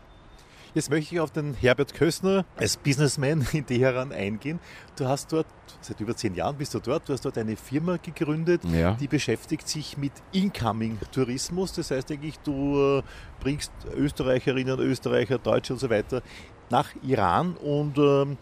Jetzt 0.74 0.90
möchte 0.90 1.14
ich 1.16 1.20
auf 1.20 1.32
den 1.32 1.54
Herbert 1.54 1.94
Kössner 1.94 2.46
als 2.56 2.78
Businessman 2.78 3.46
in 3.54 3.66
Teheran 3.66 4.14
eingehen. 4.14 4.60
Du 4.96 5.06
hast 5.06 5.34
dort, 5.34 5.46
seit 5.82 6.00
über 6.00 6.16
zehn 6.16 6.34
Jahren 6.34 6.56
bist 6.56 6.74
du 6.74 6.80
dort, 6.80 7.10
du 7.10 7.14
hast 7.14 7.26
dort 7.26 7.38
eine 7.38 7.58
Firma 7.58 7.98
gegründet, 7.98 8.62
ja. 8.64 8.94
die 8.94 9.08
beschäftigt 9.08 9.68
sich 9.68 9.98
mit 9.98 10.14
Incoming-Tourismus. 10.32 11.74
Das 11.74 11.92
heißt 11.92 12.12
eigentlich, 12.12 12.40
du 12.40 13.00
äh, 13.00 13.04
bringst 13.42 13.74
Österreicherinnen, 13.96 14.80
Österreicher, 14.80 15.40
Deutsche 15.40 15.74
und 15.74 15.80
so 15.80 15.90
weiter 15.90 16.22
nach 16.70 16.90
Iran 17.04 17.58
und 17.58 17.98
ähm, 17.98 18.38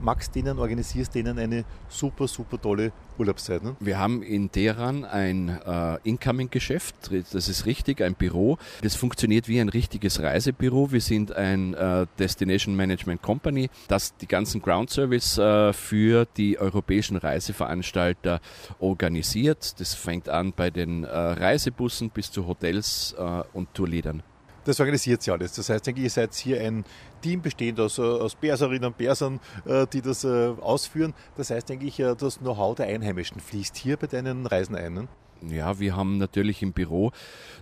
magst 0.00 0.34
denen, 0.34 0.58
organisierst 0.58 1.14
denen 1.14 1.38
eine 1.38 1.64
super, 1.88 2.28
super 2.28 2.60
tolle 2.60 2.92
Urlaubszeit. 3.18 3.62
Ne? 3.62 3.76
Wir 3.80 3.98
haben 3.98 4.22
in 4.22 4.50
Teheran 4.50 5.04
ein 5.04 5.48
äh, 5.48 5.98
Incoming-Geschäft, 6.04 7.10
das 7.32 7.48
ist 7.48 7.66
richtig, 7.66 8.02
ein 8.02 8.14
Büro. 8.14 8.58
Das 8.82 8.94
funktioniert 8.94 9.48
wie 9.48 9.60
ein 9.60 9.68
richtiges 9.68 10.20
Reisebüro. 10.20 10.92
Wir 10.92 11.00
sind 11.00 11.32
ein 11.32 11.74
äh, 11.74 12.06
Destination 12.18 12.76
Management 12.76 13.22
Company, 13.22 13.70
das 13.88 14.16
die 14.16 14.28
ganzen 14.28 14.62
Ground 14.62 14.90
Service 14.90 15.38
äh, 15.38 15.72
für 15.72 16.26
die 16.36 16.58
europäischen 16.58 17.16
Reiseveranstalter 17.16 18.40
organisiert. 18.78 19.80
Das 19.80 19.94
fängt 19.94 20.28
an 20.28 20.52
bei 20.54 20.70
den 20.70 21.04
äh, 21.04 21.08
Reisebussen 21.08 22.10
bis 22.10 22.30
zu 22.30 22.46
Hotels 22.46 23.14
äh, 23.18 23.42
und 23.52 23.74
Tourleadern 23.74 24.22
das 24.68 24.80
organisiert 24.80 25.22
sie 25.22 25.30
alles. 25.30 25.54
Das 25.54 25.70
heißt, 25.70 25.86
denke, 25.86 26.02
ihr 26.02 26.10
seid 26.10 26.34
hier 26.34 26.60
ein 26.60 26.84
Team 27.20 27.42
bestehend 27.42 27.80
aus, 27.80 27.98
äh, 27.98 28.02
aus 28.02 28.34
Perserinnen 28.34 28.84
und 28.84 28.98
Persern, 28.98 29.40
äh, 29.64 29.86
die 29.92 30.02
das 30.02 30.24
äh, 30.24 30.52
ausführen. 30.60 31.14
Das 31.36 31.50
heißt, 31.50 31.68
denke 31.68 31.86
ich, 31.86 31.96
das 31.96 32.38
Know-how 32.38 32.74
der 32.74 32.86
Einheimischen 32.86 33.40
fließt 33.40 33.76
hier 33.76 33.96
bei 33.96 34.06
deinen 34.06 34.46
Reisen 34.46 34.76
ein. 34.76 34.94
Ne? 34.94 35.08
Ja, 35.42 35.78
wir 35.78 35.94
haben 35.96 36.18
natürlich 36.18 36.62
im 36.62 36.72
Büro 36.72 37.12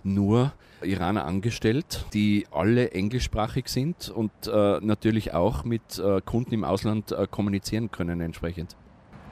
nur 0.03 0.53
Iraner 0.81 1.25
angestellt, 1.25 2.05
die 2.13 2.47
alle 2.51 2.91
englischsprachig 2.91 3.67
sind 3.67 4.09
und 4.09 4.31
äh, 4.47 4.79
natürlich 4.81 5.33
auch 5.33 5.63
mit 5.63 5.99
äh, 5.99 6.21
Kunden 6.21 6.53
im 6.53 6.63
Ausland 6.63 7.11
äh, 7.11 7.27
kommunizieren 7.29 7.91
können 7.91 8.21
entsprechend. 8.21 8.75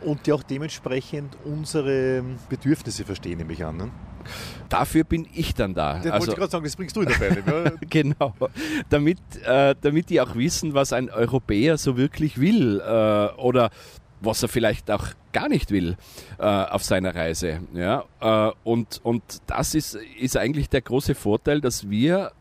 Und 0.01 0.27
die 0.27 0.33
auch 0.33 0.43
dementsprechend 0.43 1.37
unsere 1.45 2.23
Bedürfnisse 2.49 3.05
verstehen, 3.05 3.37
nehme 3.37 3.53
ich 3.53 3.63
an. 3.63 3.77
Ne? 3.77 3.91
Dafür 4.69 5.03
bin 5.03 5.27
ich 5.33 5.53
dann 5.53 5.73
da. 5.73 5.95
Das 5.95 6.05
also, 6.05 6.11
wollte 6.13 6.31
ich 6.31 6.37
gerade 6.37 6.51
sagen, 6.51 6.63
das 6.63 6.75
bringst 6.75 6.95
du 6.95 7.01
in 7.01 7.09
der 7.09 7.15
Beine. 7.15 7.77
genau. 7.89 8.33
Damit, 8.89 9.19
äh, 9.45 9.75
damit 9.79 10.09
die 10.09 10.21
auch 10.21 10.35
wissen, 10.35 10.73
was 10.73 10.93
ein 10.93 11.09
Europäer 11.09 11.77
so 11.77 11.97
wirklich 11.97 12.39
will 12.39 12.81
äh, 12.81 13.39
oder 13.39 13.69
was 14.21 14.41
er 14.41 14.49
vielleicht 14.49 14.89
auch 14.91 15.07
gar 15.33 15.49
nicht 15.49 15.71
will 15.71 15.97
äh, 16.39 16.43
auf 16.43 16.83
seiner 16.83 17.13
Reise. 17.13 17.59
Ja? 17.73 18.05
Äh, 18.21 18.51
und, 18.63 18.99
und 19.03 19.23
das 19.47 19.75
ist, 19.75 19.97
ist 20.19 20.37
eigentlich 20.37 20.69
der 20.69 20.81
große 20.81 21.15
Vorteil, 21.15 21.61
dass 21.61 21.89
wir 21.89 22.31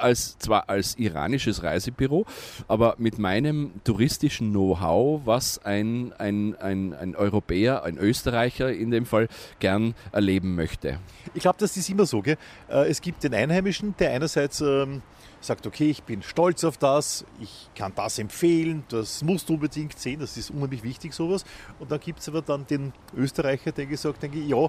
als 0.00 0.38
zwar 0.38 0.68
als 0.68 0.98
iranisches 0.98 1.62
Reisebüro, 1.62 2.26
aber 2.66 2.94
mit 2.98 3.18
meinem 3.18 3.72
touristischen 3.84 4.50
Know-how, 4.50 5.22
was 5.24 5.58
ein, 5.64 6.12
ein, 6.18 6.56
ein, 6.56 6.94
ein 6.94 7.16
Europäer, 7.16 7.84
ein 7.84 7.98
Österreicher 7.98 8.72
in 8.72 8.90
dem 8.90 9.06
Fall 9.06 9.28
gern 9.58 9.94
erleben 10.12 10.54
möchte. 10.54 10.98
Ich 11.34 11.42
glaube, 11.42 11.58
das 11.58 11.76
ist 11.76 11.88
immer 11.88 12.06
so. 12.06 12.22
Gell? 12.22 12.36
Äh, 12.68 12.88
es 12.88 13.00
gibt 13.00 13.24
den 13.24 13.34
Einheimischen, 13.34 13.94
der 13.98 14.12
einerseits 14.12 14.60
ähm, 14.60 15.02
sagt, 15.40 15.66
okay, 15.66 15.90
ich 15.90 16.02
bin 16.02 16.22
stolz 16.22 16.64
auf 16.64 16.78
das, 16.78 17.24
ich 17.40 17.68
kann 17.74 17.92
das 17.94 18.18
empfehlen, 18.18 18.84
das 18.88 19.22
musst 19.22 19.48
du 19.48 19.54
unbedingt 19.54 19.98
sehen, 19.98 20.20
das 20.20 20.36
ist 20.36 20.50
unheimlich 20.50 20.82
wichtig 20.82 21.12
sowas. 21.12 21.44
Und 21.78 21.90
dann 21.90 22.00
gibt 22.00 22.20
es 22.20 22.28
aber 22.28 22.42
dann 22.42 22.66
den 22.66 22.92
Österreicher, 23.16 23.72
der 23.72 23.86
gesagt 23.86 24.22
hat, 24.22 24.34
ja, 24.34 24.68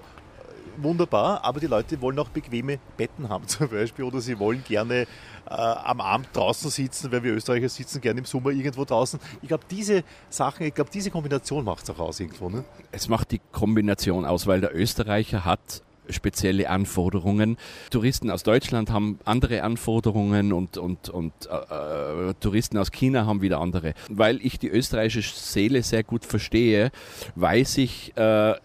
wunderbar, 0.83 1.43
aber 1.43 1.59
die 1.59 1.67
Leute 1.67 2.01
wollen 2.01 2.19
auch 2.19 2.29
bequeme 2.29 2.79
Betten 2.98 3.29
haben 3.29 3.48
zum 3.48 3.69
Beispiel 3.69 4.05
oder 4.05 4.21
sie 4.21 4.39
wollen 4.39 4.63
gerne 4.67 5.01
äh, 5.01 5.07
am 5.50 6.01
Abend 6.01 6.29
draußen 6.33 6.69
sitzen, 6.69 7.12
weil 7.12 7.24
wir 7.24 7.33
Österreicher 7.33 7.69
sitzen 7.69 8.01
gerne 8.01 8.19
im 8.19 8.25
Sommer 8.25 8.51
irgendwo 8.51 8.86
draußen. 8.86 9.19
Ich 9.41 9.48
glaube, 9.48 9.63
diese 9.69 10.03
Sachen, 10.29 10.65
ich 10.65 10.74
glaube, 10.74 10.89
diese 10.93 11.12
Kombination 11.12 11.63
macht 11.63 11.83
es 11.83 11.89
auch 11.89 12.00
aus 12.00 12.19
irgendwo. 12.19 12.50
Ne? 12.50 12.63
Es 12.91 13.07
macht 13.07 13.31
die 13.31 13.41
Kombination 13.51 14.25
aus, 14.25 14.48
weil 14.48 14.62
der 14.62 14.75
Österreicher 14.75 15.45
hat 15.45 15.83
spezielle 16.09 16.69
Anforderungen. 16.69 17.57
Touristen 17.91 18.29
aus 18.31 18.43
Deutschland 18.43 18.89
haben 18.89 19.19
andere 19.25 19.63
Anforderungen 19.63 20.53
und, 20.53 20.77
und, 20.77 21.09
und 21.09 21.33
äh, 21.45 22.29
äh 22.29 22.33
Touristen 22.39 22.77
aus 22.77 22.91
China 22.91 23.25
haben 23.25 23.41
wieder 23.41 23.59
andere. 23.59 23.93
Weil 24.09 24.39
ich 24.43 24.59
die 24.59 24.69
österreichische 24.69 25.36
Seele 25.36 25.83
sehr 25.83 26.03
gut 26.03 26.25
verstehe, 26.25 26.91
weiß 27.36 27.77
ich, 27.77 28.15
äh, 28.17 28.55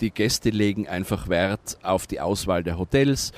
die 0.00 0.10
Gäste 0.10 0.50
legen 0.50 0.88
einfach 0.88 1.28
Wert 1.28 1.78
auf 1.82 2.06
die 2.06 2.20
Auswahl 2.20 2.62
der 2.62 2.78
Hotels, 2.78 3.32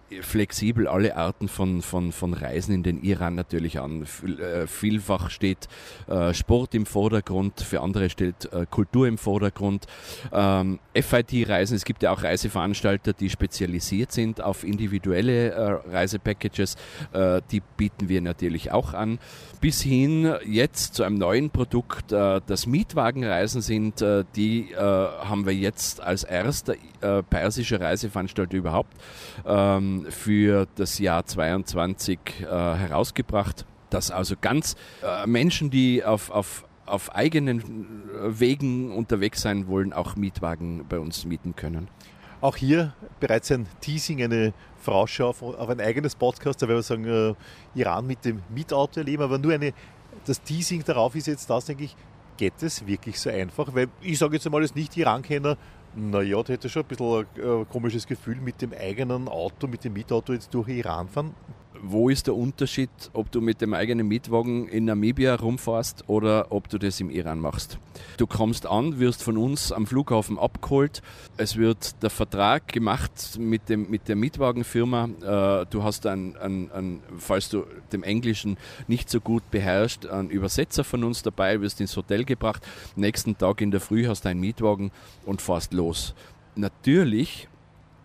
äh, 0.09 0.21
flexibel 0.21 0.87
alle 0.87 1.15
Arten 1.15 1.47
von, 1.47 1.81
von, 1.81 2.11
von 2.11 2.33
Reisen 2.33 2.73
in 2.73 2.83
den 2.83 3.01
Iran 3.01 3.35
natürlich 3.35 3.79
an. 3.79 4.03
Äh, 4.03 4.67
vielfach 4.67 5.29
steht 5.29 5.67
äh, 6.07 6.33
Sport 6.33 6.75
im 6.75 6.85
Vordergrund, 6.85 7.61
für 7.61 7.81
andere 7.81 8.09
steht 8.09 8.49
Kultur 8.69 9.07
im 9.07 9.17
Vordergrund. 9.17 9.87
Ähm, 10.31 10.79
FIT-Reisen, 10.93 11.75
es 11.75 11.85
gibt 11.85 12.03
ja 12.03 12.11
auch 12.11 12.23
Reiseveranstalter, 12.23 13.13
die 13.13 13.29
spezialisiert 13.29 14.11
sind 14.11 14.41
auf 14.41 14.63
individuelle 14.63 15.81
Reisepackages, 15.87 16.75
die 17.51 17.61
bieten 17.77 18.09
wir 18.09 18.21
natürlich 18.21 18.71
auch 18.71 18.93
an. 18.93 19.19
Bis 19.61 19.81
hin 19.81 20.33
jetzt 20.45 20.95
zu 20.95 21.03
einem 21.03 21.17
neuen 21.17 21.49
Produkt, 21.49 22.11
das 22.11 22.65
Mietwagenreisen 22.65 23.61
sind, 23.61 24.03
die 24.35 24.69
haben 24.75 25.45
wir 25.45 25.53
jetzt 25.53 26.01
als 26.01 26.23
erster 26.23 26.75
persischer 27.29 27.81
Reiseveranstalter 27.81 28.55
überhaupt 28.55 28.74
überhaupt 28.75 28.93
ähm, 29.45 30.05
für 30.09 30.67
das 30.75 30.99
Jahr 30.99 31.25
22 31.25 32.19
äh, 32.41 32.45
herausgebracht. 32.45 33.65
dass 33.91 34.11
also 34.11 34.35
ganz 34.39 34.75
äh, 35.03 35.25
Menschen, 35.27 35.69
die 35.69 36.03
auf, 36.03 36.29
auf, 36.29 36.65
auf 36.85 37.15
eigenen 37.15 37.59
äh, 37.59 38.39
Wegen 38.39 38.91
unterwegs 38.91 39.41
sein 39.41 39.67
wollen, 39.67 39.93
auch 39.93 40.15
Mietwagen 40.17 40.85
bei 40.89 40.99
uns 40.99 41.23
mieten 41.23 41.55
können. 41.55 41.87
Auch 42.41 42.57
hier 42.57 42.93
bereits 43.21 43.51
ein 43.51 43.67
Teasing, 43.79 44.21
eine 44.21 44.53
Vorausschau 44.79 45.29
auf, 45.29 45.41
auf 45.41 45.69
ein 45.69 45.79
eigenes 45.79 46.15
Podcast, 46.15 46.61
da 46.61 46.67
werden 46.67 46.79
wir 46.79 46.83
sagen, 46.83 47.05
äh, 47.05 47.79
Iran 47.79 48.05
mit 48.05 48.25
dem 48.25 48.41
Mietauto 48.53 48.99
erleben, 48.99 49.23
aber 49.23 49.37
nur 49.37 49.53
eine, 49.53 49.71
das 50.25 50.41
Teasing 50.41 50.83
darauf 50.83 51.15
ist 51.15 51.27
jetzt 51.27 51.49
das, 51.49 51.65
denke 51.65 51.85
ich, 51.85 51.95
geht 52.37 52.61
es 52.61 52.85
wirklich 52.85 53.19
so 53.19 53.29
einfach? 53.29 53.73
Weil 53.73 53.87
ich 54.01 54.17
sage 54.17 54.35
jetzt 54.35 54.45
einmal 54.45 54.61
als 54.61 54.75
Nicht-Iran-Kenner, 54.75 55.57
naja, 55.95 56.43
da 56.43 56.53
hätte 56.53 56.69
schon 56.69 56.83
ein 56.83 56.87
bisschen 56.87 57.25
ein 57.37 57.61
äh, 57.61 57.65
komisches 57.65 58.05
Gefühl 58.05 58.37
mit 58.37 58.61
dem 58.61 58.73
eigenen 58.73 59.27
Auto, 59.27 59.67
mit 59.67 59.83
dem 59.83 59.93
Mietauto 59.93 60.33
jetzt 60.33 60.53
durch 60.53 60.69
Iran 60.69 61.07
fahren 61.07 61.33
wo 61.87 62.09
ist 62.09 62.27
der 62.27 62.35
Unterschied, 62.35 62.89
ob 63.13 63.31
du 63.31 63.41
mit 63.41 63.61
dem 63.61 63.73
eigenen 63.73 64.07
Mietwagen 64.07 64.67
in 64.67 64.85
Namibia 64.85 65.35
rumfährst 65.35 66.05
oder 66.07 66.51
ob 66.51 66.69
du 66.69 66.77
das 66.77 66.99
im 66.99 67.09
Iran 67.09 67.39
machst? 67.39 67.77
Du 68.17 68.27
kommst 68.27 68.65
an, 68.65 68.99
wirst 68.99 69.23
von 69.23 69.37
uns 69.37 69.71
am 69.71 69.85
Flughafen 69.85 70.39
abgeholt. 70.39 71.01
Es 71.37 71.57
wird 71.57 72.01
der 72.01 72.09
Vertrag 72.09 72.67
gemacht 72.67 73.37
mit, 73.37 73.69
dem, 73.69 73.89
mit 73.89 74.07
der 74.07 74.15
Mietwagenfirma. 74.15 75.05
Äh, 75.05 75.65
du 75.69 75.83
hast 75.83 76.05
einen, 76.07 76.35
einen, 76.37 76.71
einen, 76.71 77.03
falls 77.17 77.49
du 77.49 77.65
dem 77.91 78.03
Englischen 78.03 78.57
nicht 78.87 79.09
so 79.09 79.21
gut 79.21 79.49
beherrschst, 79.51 80.07
einen 80.07 80.29
Übersetzer 80.29 80.83
von 80.83 81.03
uns 81.03 81.21
dabei, 81.21 81.61
wirst 81.61 81.81
ins 81.81 81.95
Hotel 81.95 82.25
gebracht. 82.25 82.65
Nächsten 82.95 83.37
Tag 83.37 83.61
in 83.61 83.71
der 83.71 83.79
Früh 83.79 84.07
hast 84.07 84.25
du 84.25 84.29
einen 84.29 84.39
Mietwagen 84.39 84.91
und 85.25 85.41
fährst 85.41 85.73
los. 85.73 86.15
Natürlich 86.55 87.47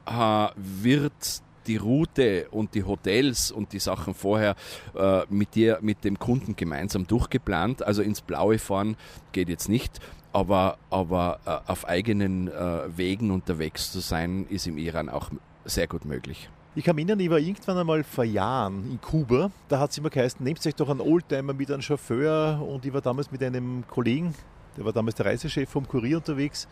äh, 0.06 0.48
wird 0.56 1.42
die 1.70 1.76
Route 1.76 2.48
und 2.50 2.74
die 2.74 2.82
Hotels 2.82 3.52
und 3.52 3.72
die 3.72 3.78
Sachen 3.78 4.12
vorher 4.12 4.56
äh, 4.96 5.22
mit 5.30 5.54
dir, 5.54 5.78
mit 5.80 6.02
dem 6.02 6.18
Kunden 6.18 6.56
gemeinsam 6.56 7.06
durchgeplant. 7.06 7.82
Also 7.84 8.02
ins 8.02 8.20
Blaue 8.20 8.58
fahren 8.58 8.96
geht 9.30 9.48
jetzt 9.48 9.68
nicht, 9.68 10.00
aber, 10.32 10.78
aber 10.90 11.38
äh, 11.46 11.70
auf 11.70 11.86
eigenen 11.86 12.48
äh, 12.48 12.96
Wegen 12.96 13.30
unterwegs 13.30 13.92
zu 13.92 14.00
sein, 14.00 14.46
ist 14.50 14.66
im 14.66 14.78
Iran 14.78 15.08
auch 15.08 15.30
sehr 15.64 15.86
gut 15.86 16.04
möglich. 16.04 16.50
Ich 16.74 16.84
kann 16.84 16.96
mich 16.96 17.04
erinnern, 17.04 17.20
ich 17.20 17.30
war 17.30 17.38
irgendwann 17.38 17.78
einmal 17.78 18.02
vor 18.02 18.24
Jahren 18.24 18.90
in 18.90 19.00
Kuba. 19.00 19.52
Da 19.68 19.78
hat 19.78 19.90
es 19.90 19.98
immer 19.98 20.10
geheißen, 20.10 20.42
nehmt 20.42 20.64
euch 20.66 20.74
doch 20.74 20.88
einen 20.88 21.00
Oldtimer 21.00 21.52
mit 21.52 21.70
einem 21.70 21.82
Chauffeur. 21.82 22.60
Und 22.66 22.84
ich 22.84 22.92
war 22.92 23.00
damals 23.00 23.30
mit 23.30 23.42
einem 23.44 23.84
Kollegen, 23.88 24.34
der 24.76 24.84
war 24.84 24.92
damals 24.92 25.14
der 25.16 25.26
Reisechef 25.26 25.68
vom 25.68 25.86
Kurier 25.86 26.16
unterwegs. 26.16 26.66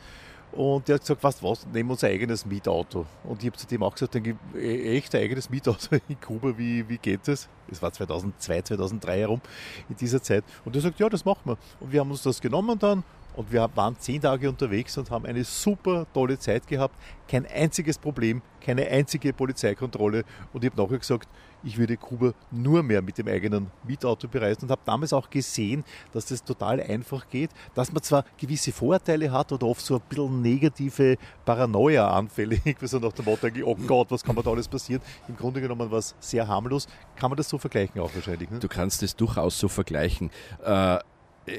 Und 0.53 0.89
der 0.89 0.95
hat 0.95 1.03
gesagt, 1.03 1.23
was, 1.23 1.43
was, 1.43 1.67
nehmen 1.67 1.89
wir 1.89 1.93
uns 1.93 2.05
ein 2.05 2.11
eigenes 2.11 2.47
Mietauto. 2.47 3.07
Und 3.25 3.43
ich 3.43 3.49
habe 3.49 3.57
zu 3.57 3.67
dem 3.67 3.83
auch 3.83 3.93
gesagt, 3.93 4.15
denke 4.15 4.37
e, 4.55 4.97
echt 4.97 5.15
ein 5.15 5.23
eigenes 5.23 5.51
Mietauto 5.51 5.97
in 6.09 6.21
Kuba, 6.21 6.57
wie, 6.57 6.89
wie 6.89 6.99
geht 6.99 7.27
das? 7.29 7.49
Das 7.69 7.83
war 7.83 7.93
2002, 7.93 8.63
2003 8.63 9.19
herum, 9.19 9.41
in 9.89 9.97
dieser 9.97 10.23
Zeit. 10.23 10.45
Und 10.65 10.75
er 10.75 10.83
sagt, 10.83 10.99
ja, 10.99 11.09
das 11.09 11.25
machen 11.25 11.43
wir. 11.45 11.59
Und 11.81 11.93
wir 11.93 12.01
haben 12.01 12.11
uns 12.11 12.23
das 12.23 12.41
genommen 12.41 12.79
dann 12.79 13.05
und 13.39 13.53
wir 13.53 13.71
waren 13.77 13.97
zehn 14.01 14.21
Tage 14.21 14.49
unterwegs 14.49 14.99
und 14.99 15.13
haben 15.13 15.25
eine 15.25 15.45
super 15.45 16.09
tolle 16.13 16.41
Zeit 16.41 16.67
gehabt. 16.67 16.97
Kein 17.29 17.47
einziges 17.47 17.97
Problem, 17.97 18.43
keine 18.61 18.85
einzige 18.89 19.33
Polizeikontrolle. 19.33 20.25
Und 20.53 20.65
ich 20.65 20.73
habe 20.73 20.83
nachher 20.83 20.99
gesagt, 20.99 21.29
ich 21.63 21.79
würde 21.79 21.97
Kuba 21.97 22.33
nur 22.51 22.83
mehr 22.83 23.01
mit 23.01 23.17
dem 23.17 23.29
eigenen 23.29 23.71
Mietauto 23.87 24.27
bereisen 24.27 24.65
und 24.65 24.73
habe 24.73 24.81
damals 24.85 25.13
auch 25.13 25.31
gesehen, 25.31 25.85
dass 26.13 26.27
das 26.27 26.43
total 26.43 26.81
einfach 26.81 27.29
geht, 27.29 27.51
dass 27.77 27.93
man 27.93 28.03
zwar 28.03 28.25
gewisse 28.37 28.73
Vorteile 28.73 29.31
hat 29.31 29.53
oder 29.53 29.69
oft 29.69 29.87
so 29.87 29.95
ein 29.95 30.03
bisschen 30.09 30.43
negative 30.43 31.17
Paranoia-Anfälle, 31.45 32.57
irgendwie 32.65 32.89
so 32.89 32.99
nach 32.99 33.13
dem 33.13 33.25
Motto, 33.25 33.47
oh 33.65 33.77
Gott, 33.87 34.11
was 34.11 34.25
kann 34.25 34.35
man 34.35 34.45
da 34.45 34.51
alles 34.51 34.67
passieren? 34.67 35.01
Im 35.29 35.37
Grunde 35.37 35.61
genommen 35.61 35.89
war 35.93 35.99
es 35.99 36.17
sehr 36.19 36.49
harmlos. 36.49 36.89
Kann 37.15 37.31
man 37.31 37.37
das 37.37 37.49
so 37.49 37.57
vergleichen 37.57 38.01
auch 38.01 38.13
wahrscheinlich? 38.13 38.51
Ne? 38.51 38.59
Du 38.59 38.67
kannst 38.67 39.01
es 39.05 39.15
durchaus 39.15 39.61
so 39.61 39.69
vergleichen. 39.69 40.31
Äh 40.65 40.99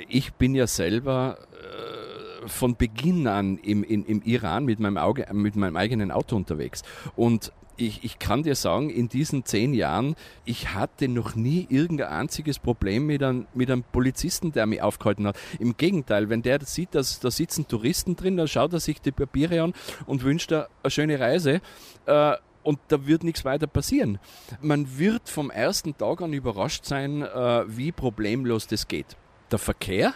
ich 0.08 0.34
bin 0.34 0.56
ja 0.56 0.68
selber 0.68 1.38
äh, 1.52 2.48
von 2.48 2.76
Beginn 2.76 3.28
an 3.28 3.58
im, 3.58 3.84
in, 3.84 4.06
im 4.06 4.22
Iran 4.24 4.66
mit 4.66 4.80
meinem, 4.80 4.98
Auge, 4.98 5.26
mit 5.34 5.56
meinem 5.56 5.76
eigenen 5.76 6.12
Auto 6.12 6.36
unterwegs. 6.36 6.84
Und 7.16 7.52
ich, 7.78 8.04
ich, 8.04 8.20
kann 8.20 8.44
dir 8.44 8.56
sagen, 8.56 8.90
in 8.90 9.08
diesen 9.08 9.46
zehn 9.46 9.74
Jahren, 9.74 10.16
ich 10.44 10.74
hatte 10.74 11.08
noch 11.08 11.36
nie 11.36 11.66
irgendein 11.70 12.10
einziges 12.10 12.60
Problem 12.60 13.06
mit 13.06 13.24
einem, 13.24 13.48
mit 13.54 13.72
einem 13.72 13.84
Polizisten, 13.84 14.52
der 14.52 14.66
mich 14.66 14.82
aufgehalten 14.82 15.26
hat. 15.26 15.38
Im 15.60 15.78
Gegenteil, 15.78 16.30
wenn 16.30 16.42
der 16.42 16.60
sieht, 16.66 16.94
dass 16.94 17.22
da 17.22 17.32
sitzen 17.32 17.68
Touristen 17.68 18.18
drin, 18.18 18.36
dann 18.36 18.50
schaut 18.50 18.74
er 18.74 18.82
sich 18.82 19.00
die 19.00 19.12
Papiere 19.12 19.64
an 19.64 19.74
und 20.08 20.24
wünscht 20.24 20.52
er 20.52 20.68
eine 20.84 20.92
schöne 20.92 21.20
Reise. 21.20 21.62
Äh, 22.06 22.36
und 22.64 22.80
da 22.90 23.08
wird 23.08 23.24
nichts 23.24 23.46
weiter 23.46 23.68
passieren. 23.68 24.20
Man 24.62 25.00
wird 25.00 25.30
vom 25.30 25.50
ersten 25.50 25.98
Tag 25.98 26.22
an 26.22 26.34
überrascht 26.34 26.84
sein, 26.84 27.22
äh, 27.22 27.64
wie 27.68 27.94
problemlos 27.94 28.68
das 28.68 28.88
geht 28.88 29.16
der 29.52 29.60
Verkehr 29.60 30.14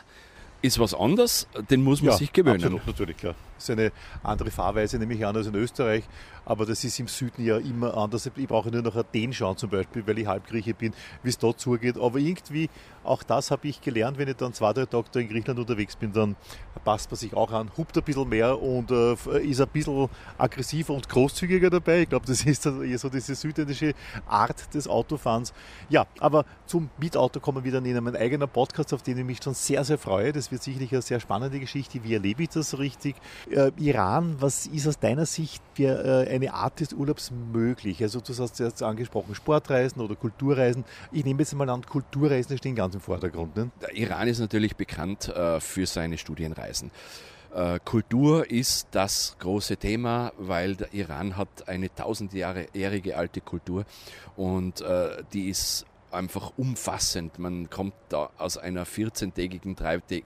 ist 0.61 0.79
was 0.79 0.93
anderes, 0.93 1.47
den 1.69 1.83
muss 1.83 2.01
man 2.01 2.11
ja, 2.11 2.17
sich 2.17 2.31
gewöhnen. 2.31 2.63
Absolut, 2.63 2.87
natürlich, 2.87 3.17
klar. 3.17 3.35
Ist 3.63 3.69
eine 3.69 3.91
andere 4.23 4.51
Fahrweise, 4.51 4.97
nehme 4.97 5.13
ich 5.13 5.25
an, 5.25 5.35
als 5.35 5.47
in 5.47 5.55
Österreich 5.55 6.03
aber 6.45 6.65
das 6.65 6.83
ist 6.83 6.99
im 6.99 7.07
Süden 7.07 7.45
ja 7.45 7.57
immer 7.57 7.95
anders. 7.95 8.29
Ich 8.35 8.47
brauche 8.47 8.69
nur 8.69 8.81
nach 8.81 8.95
Athen 8.95 9.33
schauen 9.33 9.57
zum 9.57 9.69
Beispiel, 9.69 10.05
weil 10.05 10.19
ich 10.19 10.27
Halbgrieche 10.27 10.73
bin, 10.73 10.93
wie 11.21 11.29
es 11.29 11.37
dort 11.37 11.59
zugeht. 11.59 11.97
Aber 11.97 12.19
irgendwie, 12.19 12.69
auch 13.03 13.23
das 13.23 13.51
habe 13.51 13.67
ich 13.67 13.81
gelernt, 13.81 14.17
wenn 14.17 14.27
ich 14.27 14.35
dann 14.35 14.53
zwei, 14.53 14.73
drei 14.73 14.85
Tage 14.85 15.19
in 15.19 15.29
Griechenland 15.29 15.59
unterwegs 15.59 15.95
bin, 15.95 16.11
dann 16.11 16.35
passt 16.83 17.09
man 17.11 17.17
sich 17.17 17.33
auch 17.33 17.51
an, 17.51 17.71
hupt 17.77 17.97
ein 17.97 18.03
bisschen 18.03 18.27
mehr 18.27 18.61
und 18.61 18.91
äh, 18.91 19.13
ist 19.43 19.61
ein 19.61 19.67
bisschen 19.69 20.09
aggressiver 20.37 20.93
und 20.93 21.07
großzügiger 21.07 21.69
dabei. 21.69 22.01
Ich 22.01 22.09
glaube, 22.09 22.25
das 22.25 22.45
ist 22.45 22.65
dann 22.65 22.83
eher 22.83 22.97
so 22.97 23.09
diese 23.09 23.35
südländische 23.35 23.93
Art 24.27 24.73
des 24.73 24.87
Autofahrens. 24.87 25.53
Ja, 25.89 26.05
aber 26.19 26.45
zum 26.65 26.89
Mietauto 26.97 27.39
kommen 27.39 27.63
wir 27.63 27.71
dann 27.71 27.85
in 27.85 27.95
einem 27.95 28.15
eigenen 28.15 28.49
Podcast, 28.49 28.93
auf 28.93 29.01
den 29.01 29.17
ich 29.17 29.25
mich 29.25 29.39
schon 29.41 29.53
sehr, 29.53 29.83
sehr 29.85 29.97
freue. 29.97 30.33
Das 30.33 30.51
wird 30.51 30.63
sicherlich 30.63 30.91
eine 30.91 31.01
sehr 31.01 31.19
spannende 31.19 31.59
Geschichte. 31.59 32.03
Wie 32.03 32.13
erlebe 32.13 32.43
ich 32.43 32.49
das 32.49 32.77
richtig? 32.77 33.15
Äh, 33.53 33.71
Iran, 33.77 34.37
was 34.39 34.65
ist 34.65 34.87
aus 34.87 34.99
deiner 34.99 35.25
Sicht 35.25 35.61
wir, 35.75 36.25
äh, 36.27 36.29
eine 36.29 36.53
Art 36.53 36.79
des 36.79 36.93
Urlaubs 36.93 37.31
möglich? 37.31 38.01
Also 38.01 38.19
du 38.19 38.35
hast 38.35 38.59
jetzt 38.59 38.81
angesprochen, 38.81 39.35
Sportreisen 39.35 40.01
oder 40.01 40.15
Kulturreisen. 40.15 40.83
Ich 41.11 41.23
nehme 41.23 41.39
jetzt 41.39 41.53
mal 41.53 41.69
an, 41.69 41.85
Kulturreisen 41.85 42.57
stehen 42.57 42.75
ganz 42.75 42.95
im 42.95 43.01
Vordergrund. 43.01 43.55
Ne? 43.55 43.71
Iran 43.93 44.27
ist 44.27 44.39
natürlich 44.39 44.75
bekannt 44.75 45.29
äh, 45.29 45.59
für 45.59 45.85
seine 45.85 46.17
Studienreisen. 46.17 46.89
Äh, 47.53 47.79
Kultur 47.85 48.49
ist 48.49 48.87
das 48.91 49.35
große 49.37 49.77
Thema, 49.77 50.33
weil 50.37 50.75
der 50.75 50.91
Iran 50.93 51.37
hat 51.37 51.67
eine 51.67 51.93
tausendjährige 51.93 53.15
alte 53.15 53.41
Kultur 53.41 53.85
und 54.35 54.81
äh, 54.81 55.23
die 55.33 55.49
ist 55.49 55.85
einfach 56.13 56.53
umfassend. 56.57 57.39
Man 57.39 57.69
kommt 57.69 57.93
da 58.09 58.29
aus 58.37 58.57
einer 58.57 58.85
14-tägigen, 58.85 59.75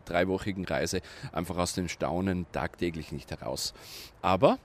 dreiwöchigen 0.05 0.65
Reise 0.65 1.01
einfach 1.31 1.57
aus 1.57 1.73
dem 1.73 1.87
Staunen 1.87 2.45
tagtäglich 2.51 3.11
nicht 3.11 3.31
heraus. 3.31 3.73
Aber 4.21 4.59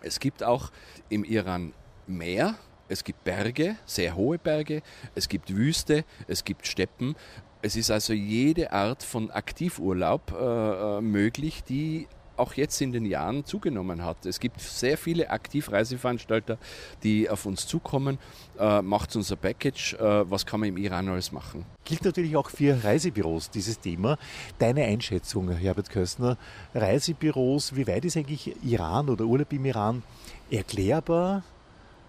es 0.00 0.20
gibt 0.20 0.42
auch 0.42 0.70
im 1.08 1.24
Iran 1.24 1.72
Meer, 2.06 2.54
es 2.88 3.04
gibt 3.04 3.24
Berge, 3.24 3.76
sehr 3.84 4.16
hohe 4.16 4.38
Berge, 4.38 4.82
es 5.14 5.28
gibt 5.28 5.54
Wüste, 5.54 6.04
es 6.26 6.44
gibt 6.44 6.66
Steppen. 6.66 7.16
Es 7.60 7.76
ist 7.76 7.90
also 7.90 8.12
jede 8.12 8.72
Art 8.72 9.02
von 9.02 9.30
Aktivurlaub 9.30 10.32
äh, 10.32 10.98
äh 10.98 11.00
möglich, 11.00 11.64
die 11.64 12.06
auch 12.38 12.54
jetzt 12.54 12.80
in 12.80 12.92
den 12.92 13.04
Jahren 13.04 13.44
zugenommen 13.44 14.04
hat. 14.04 14.26
Es 14.26 14.40
gibt 14.40 14.60
sehr 14.60 14.96
viele 14.98 15.30
Aktivreiseveranstalter, 15.30 16.58
die 17.02 17.28
auf 17.28 17.46
uns 17.46 17.66
zukommen. 17.66 18.18
Äh, 18.58 18.82
macht 18.82 19.14
unser 19.16 19.36
Package. 19.36 19.94
Äh, 19.94 20.30
was 20.30 20.46
kann 20.46 20.60
man 20.60 20.70
im 20.70 20.76
Iran 20.76 21.08
alles 21.08 21.32
machen? 21.32 21.64
Gilt 21.84 22.04
natürlich 22.04 22.36
auch 22.36 22.50
für 22.50 22.82
Reisebüros 22.82 23.50
dieses 23.50 23.80
Thema. 23.80 24.18
Deine 24.58 24.84
Einschätzung, 24.84 25.50
Herbert 25.50 25.90
Köstner, 25.90 26.36
Reisebüros, 26.74 27.76
wie 27.76 27.86
weit 27.86 28.04
ist 28.04 28.16
eigentlich 28.16 28.54
Iran 28.64 29.08
oder 29.08 29.24
Urlaub 29.24 29.52
im 29.52 29.64
Iran 29.64 30.02
erklärbar, 30.50 31.42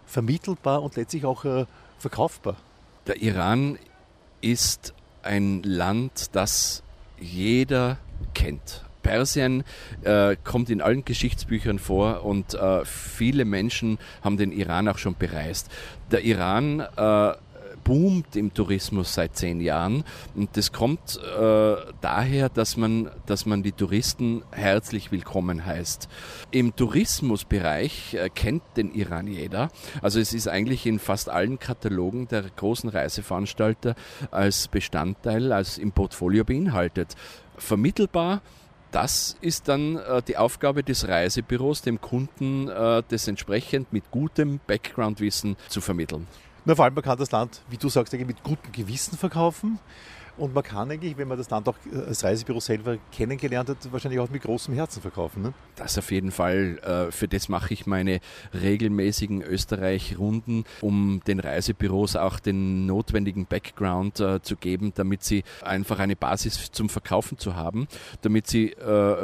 vermittelbar 0.05 0.81
und 0.81 0.95
letztlich 0.95 1.25
auch 1.25 1.45
äh, 1.45 1.65
verkaufbar? 1.99 2.55
Der 3.07 3.21
Iran 3.21 3.77
ist 4.41 4.93
ein 5.23 5.63
Land, 5.63 6.35
das 6.35 6.83
jeder 7.19 7.97
kennt. 8.33 8.83
Persien 9.01 9.63
äh, 10.03 10.35
kommt 10.43 10.69
in 10.69 10.81
allen 10.81 11.05
Geschichtsbüchern 11.05 11.79
vor 11.79 12.23
und 12.23 12.53
äh, 12.53 12.85
viele 12.85 13.45
Menschen 13.45 13.97
haben 14.23 14.37
den 14.37 14.51
Iran 14.51 14.87
auch 14.87 14.97
schon 14.97 15.15
bereist. 15.15 15.69
Der 16.11 16.23
Iran 16.23 16.79
äh, 16.79 17.33
boomt 17.83 18.35
im 18.35 18.53
Tourismus 18.53 19.13
seit 19.13 19.35
zehn 19.35 19.61
Jahren 19.61 20.03
und 20.35 20.55
das 20.57 20.71
kommt 20.71 21.17
äh, 21.17 21.75
daher, 22.01 22.49
dass 22.49 22.77
man, 22.77 23.09
dass 23.25 23.45
man 23.45 23.63
die 23.63 23.71
Touristen 23.71 24.43
herzlich 24.51 25.11
willkommen 25.11 25.65
heißt. 25.65 26.07
Im 26.51 26.75
Tourismusbereich 26.75 28.13
äh, 28.13 28.29
kennt 28.29 28.61
den 28.77 28.93
Iran 28.93 29.27
jeder. 29.27 29.69
Also 30.01 30.19
es 30.19 30.33
ist 30.33 30.47
eigentlich 30.47 30.85
in 30.85 30.99
fast 30.99 31.29
allen 31.29 31.57
Katalogen 31.57 32.27
der 32.27 32.43
großen 32.43 32.89
Reiseveranstalter 32.89 33.95
als 34.31 34.67
Bestandteil, 34.67 35.51
als 35.51 35.77
im 35.77 35.91
Portfolio 35.91 36.43
beinhaltet. 36.43 37.15
Vermittelbar 37.57 38.41
das 38.91 39.37
ist 39.41 39.67
dann 39.67 39.97
äh, 39.97 40.21
die 40.21 40.37
Aufgabe 40.37 40.83
des 40.83 41.07
Reisebüros, 41.07 41.81
dem 41.81 42.01
Kunden 42.01 42.67
äh, 42.67 43.03
das 43.07 43.27
entsprechend 43.27 43.93
mit 43.93 44.09
gutem 44.11 44.59
Background-Wissen 44.65 45.57
zu 45.67 45.81
vermitteln. 45.81 46.27
Na, 46.65 46.75
vor 46.75 46.85
allem, 46.85 46.93
man 46.93 47.03
kann 47.03 47.17
das 47.17 47.31
Land, 47.31 47.61
wie 47.69 47.77
du 47.77 47.89
sagst, 47.89 48.13
mit 48.13 48.43
gutem 48.43 48.71
Gewissen 48.71 49.17
verkaufen. 49.17 49.79
Und 50.39 50.53
man 50.53 50.63
kann 50.63 50.89
eigentlich, 50.89 51.17
wenn 51.17 51.27
man 51.27 51.37
das 51.37 51.49
Land 51.49 51.67
auch 51.67 51.75
äh, 51.93 51.97
als 52.07 52.23
Reisebüro 52.23 52.61
selber 52.61 52.97
kennengelernt 53.11 53.69
hat, 53.69 53.77
wahrscheinlich 53.91 54.21
auch 54.21 54.29
mit 54.29 54.41
großem 54.41 54.73
Herzen 54.73 55.01
verkaufen. 55.01 55.43
Ne? 55.43 55.53
Das 55.75 55.97
auf 55.97 56.11
jeden 56.11 56.31
Fall. 56.31 56.79
Äh, 56.79 57.11
für 57.11 57.27
das 57.27 57.49
mache 57.49 57.73
ich 57.73 57.85
meine 57.85 58.21
regelmäßigen 58.53 59.41
Österreich-Runden, 59.41 60.63
um 60.79 61.21
den 61.27 61.41
Reisebüros 61.41 62.15
auch 62.15 62.39
den 62.39 62.85
notwendigen 62.85 63.45
Background 63.45 64.21
äh, 64.21 64.41
zu 64.41 64.55
geben, 64.55 64.93
damit 64.95 65.23
sie 65.23 65.43
einfach 65.61 65.99
eine 65.99 66.15
Basis 66.15 66.71
zum 66.71 66.87
Verkaufen 66.87 67.37
zu 67.37 67.55
haben, 67.55 67.87
damit 68.21 68.47
sie 68.47 68.75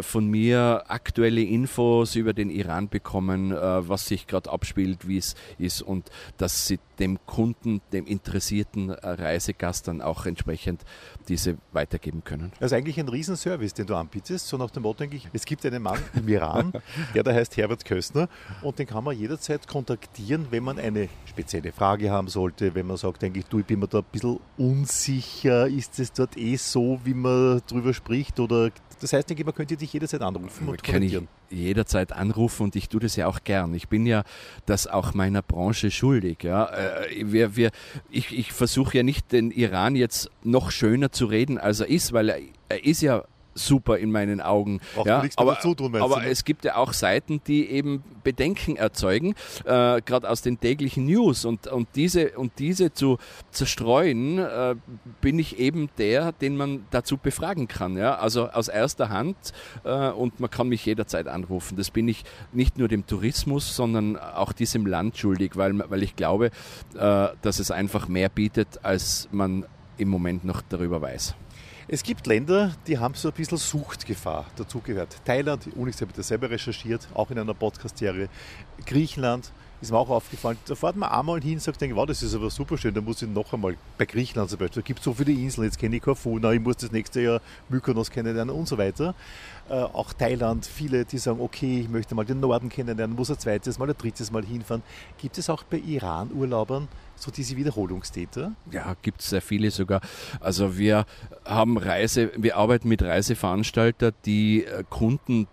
von 0.01 0.27
mir 0.27 0.83
aktuelle 0.87 1.41
Infos 1.41 2.15
über 2.15 2.33
den 2.33 2.49
Iran 2.49 2.89
bekommen, 2.89 3.51
was 3.51 4.07
sich 4.07 4.27
gerade 4.27 4.51
abspielt, 4.51 5.07
wie 5.07 5.17
es 5.17 5.35
ist 5.57 5.81
und 5.81 6.09
dass 6.37 6.67
sie 6.67 6.79
dem 6.99 7.19
Kunden, 7.25 7.81
dem 7.93 8.05
interessierten 8.05 8.89
Reisegast 8.89 9.87
dann 9.87 10.01
auch 10.01 10.25
entsprechend 10.25 10.81
diese 11.27 11.57
weitergeben 11.71 12.23
können. 12.23 12.51
Das 12.59 12.71
ist 12.71 12.77
eigentlich 12.77 12.99
ein 12.99 13.09
Riesenservice, 13.09 13.73
den 13.73 13.87
du 13.87 13.95
anbietest. 13.95 14.47
So 14.47 14.57
nach 14.57 14.71
dem 14.71 14.83
Motto, 14.83 14.99
denke 14.99 15.17
ich, 15.17 15.27
es 15.33 15.45
gibt 15.45 15.65
einen 15.65 15.81
Mann 15.81 15.99
im 16.13 16.27
Iran, 16.27 16.73
der 17.13 17.23
da 17.23 17.33
heißt 17.33 17.57
Herbert 17.57 17.85
Köstner 17.85 18.29
und 18.61 18.79
den 18.79 18.87
kann 18.87 19.03
man 19.03 19.17
jederzeit 19.17 19.67
kontaktieren, 19.67 20.47
wenn 20.49 20.63
man 20.63 20.79
eine 20.79 21.09
spezielle 21.25 21.71
Frage 21.71 22.11
haben 22.11 22.27
sollte, 22.27 22.75
wenn 22.75 22.87
man 22.87 22.97
sagt, 22.97 23.21
denke 23.21 23.39
ich, 23.39 23.45
du, 23.45 23.59
ich 23.59 23.65
bin 23.65 23.79
mir 23.79 23.87
da 23.87 23.99
ein 23.99 24.05
bisschen 24.11 24.39
unsicher, 24.57 25.67
ist 25.67 25.99
es 25.99 26.13
dort 26.13 26.37
eh 26.37 26.55
so, 26.55 26.99
wie 27.03 27.13
man 27.13 27.61
drüber 27.67 27.93
spricht 27.93 28.39
oder 28.39 28.71
das 29.01 29.11
heißt, 29.11 29.29
denke 29.29 29.41
ich, 29.41 29.45
man 29.45 29.55
könnte 29.55 29.75
dich 29.75 29.91
jederzeit 29.91 30.21
anrufen 30.21 30.69
und 30.69 30.81
ich 31.03 31.21
jederzeit 31.55 32.11
anrufen 32.11 32.63
und 32.63 32.75
ich 32.75 32.89
tue 32.89 32.99
das 32.99 33.15
ja 33.15 33.27
auch 33.27 33.43
gern. 33.43 33.73
Ich 33.73 33.87
bin 33.87 34.05
ja 34.05 34.23
das 34.65 34.87
auch 34.87 35.13
meiner 35.13 35.41
Branche 35.41 35.91
schuldig. 35.91 36.43
Ja. 36.43 36.65
Äh, 36.65 37.31
wir, 37.31 37.55
wir, 37.55 37.71
ich 38.09 38.37
ich 38.37 38.51
versuche 38.51 38.97
ja 38.97 39.03
nicht 39.03 39.31
den 39.31 39.51
Iran 39.51 39.95
jetzt 39.95 40.29
noch 40.43 40.71
schöner 40.71 41.11
zu 41.11 41.25
reden, 41.25 41.57
als 41.57 41.79
er 41.79 41.87
ist, 41.87 42.13
weil 42.13 42.29
er, 42.29 42.39
er 42.69 42.85
ist 42.85 43.01
ja 43.01 43.23
super 43.55 43.97
in 43.97 44.11
meinen 44.11 44.41
Augen. 44.41 44.81
ja, 45.05 45.23
aber 45.37 45.57
tun, 45.59 45.95
aber 45.95 46.21
ne? 46.21 46.27
es 46.27 46.43
gibt 46.43 46.65
ja 46.65 46.75
auch 46.75 46.93
Seiten, 46.93 47.41
die 47.47 47.69
eben 47.69 48.03
Bedenken 48.23 48.75
erzeugen, 48.75 49.33
äh, 49.63 50.01
gerade 50.01 50.29
aus 50.29 50.41
den 50.41 50.59
täglichen 50.59 51.05
News. 51.05 51.45
Und, 51.45 51.67
und, 51.67 51.87
diese, 51.95 52.31
und 52.31 52.59
diese 52.59 52.93
zu 52.93 53.17
zerstreuen, 53.51 54.39
äh, 54.39 54.75
bin 55.21 55.39
ich 55.39 55.57
eben 55.57 55.89
der, 55.97 56.33
den 56.33 56.57
man 56.57 56.85
dazu 56.91 57.17
befragen 57.17 57.67
kann. 57.67 57.97
Ja? 57.97 58.15
Also 58.15 58.49
aus 58.49 58.67
erster 58.67 59.09
Hand 59.09 59.37
äh, 59.83 60.09
und 60.09 60.39
man 60.39 60.49
kann 60.49 60.67
mich 60.67 60.85
jederzeit 60.85 61.27
anrufen. 61.27 61.77
Das 61.77 61.89
bin 61.89 62.07
ich 62.07 62.25
nicht 62.51 62.77
nur 62.77 62.89
dem 62.89 63.07
Tourismus, 63.07 63.75
sondern 63.75 64.17
auch 64.17 64.51
diesem 64.51 64.85
Land 64.85 65.17
schuldig, 65.17 65.55
weil, 65.55 65.89
weil 65.89 66.03
ich 66.03 66.15
glaube, 66.15 66.47
äh, 66.95 67.27
dass 67.41 67.59
es 67.59 67.71
einfach 67.71 68.07
mehr 68.07 68.29
bietet, 68.29 68.83
als 68.83 69.29
man 69.31 69.65
im 69.97 70.09
Moment 70.09 70.43
noch 70.43 70.61
darüber 70.61 71.01
weiß. 71.01 71.35
Es 71.87 72.01
gibt 72.01 72.25
Länder, 72.25 72.73
die 72.87 72.97
haben 72.97 73.13
so 73.13 73.27
ein 73.27 73.33
bisschen 73.35 73.59
Suchtgefahr 73.59 74.47
dazugehört. 74.55 75.17
Thailand, 75.23 75.67
Unix 75.75 76.01
habe 76.01 76.09
ich 76.09 76.17
das 76.17 76.29
selber 76.29 76.49
recherchiert, 76.49 77.07
auch 77.13 77.29
in 77.29 77.37
einer 77.37 77.53
Podcast-Serie. 77.53 78.27
Griechenland, 78.87 79.51
ist 79.81 79.91
mir 79.91 79.97
auch 79.99 80.09
aufgefallen. 80.09 80.57
Da 80.65 80.73
fährt 80.73 80.95
man 80.95 81.09
einmal 81.09 81.39
hin 81.41 81.53
und 81.53 81.61
sagt, 81.61 81.79
wow, 81.95 82.07
das 82.07 82.23
ist 82.23 82.33
aber 82.33 82.49
super 82.49 82.75
schön, 82.75 82.91
da 82.91 83.01
muss 83.01 83.21
ich 83.21 83.29
noch 83.29 83.53
einmal 83.53 83.75
bei 83.99 84.05
Griechenland 84.05 84.49
zum 84.49 84.57
Beispiel. 84.57 84.81
Da 84.81 84.85
gibt 84.85 84.97
es 84.97 85.05
so 85.05 85.13
viele 85.13 85.31
Inseln, 85.31 85.65
jetzt 85.65 85.77
kenne 85.77 85.97
ich 85.97 86.01
Korfu, 86.01 86.39
ich 86.39 86.59
muss 86.59 86.77
das 86.77 86.91
nächste 86.91 87.21
Jahr 87.21 87.41
Mykonos 87.69 88.09
kennenlernen 88.09 88.55
und 88.55 88.67
so 88.67 88.79
weiter. 88.79 89.13
Äh, 89.69 89.73
auch 89.73 90.11
Thailand, 90.13 90.65
viele, 90.65 91.05
die 91.05 91.19
sagen, 91.19 91.39
okay, 91.39 91.81
ich 91.81 91.89
möchte 91.89 92.15
mal 92.15 92.25
den 92.25 92.39
Norden 92.39 92.69
kennenlernen, 92.69 93.15
muss 93.15 93.29
ein 93.29 93.37
zweites 93.37 93.77
Mal, 93.77 93.89
ein 93.89 93.97
drittes 93.97 94.31
Mal 94.31 94.43
hinfahren. 94.43 94.81
Gibt 95.19 95.37
es 95.37 95.51
auch 95.51 95.61
bei 95.61 95.77
Iran-Urlaubern 95.77 96.87
so 97.15 97.31
diese 97.31 97.55
Wiederholungstäter? 97.57 98.53
Ja, 98.71 98.95
gibt 99.01 99.21
es 99.21 99.29
sehr 99.29 99.41
viele 99.41 99.71
sogar. 99.71 100.01
Also 100.39 100.77
wir 100.77 101.05
haben 101.45 101.77
Reise, 101.77 102.31
wir 102.35 102.57
arbeiten 102.57 102.87
mit 102.87 103.01
Reiseveranstaltern, 103.01 104.13
die 104.25 104.65
äh, 104.65 104.83
Kunden 104.89 105.47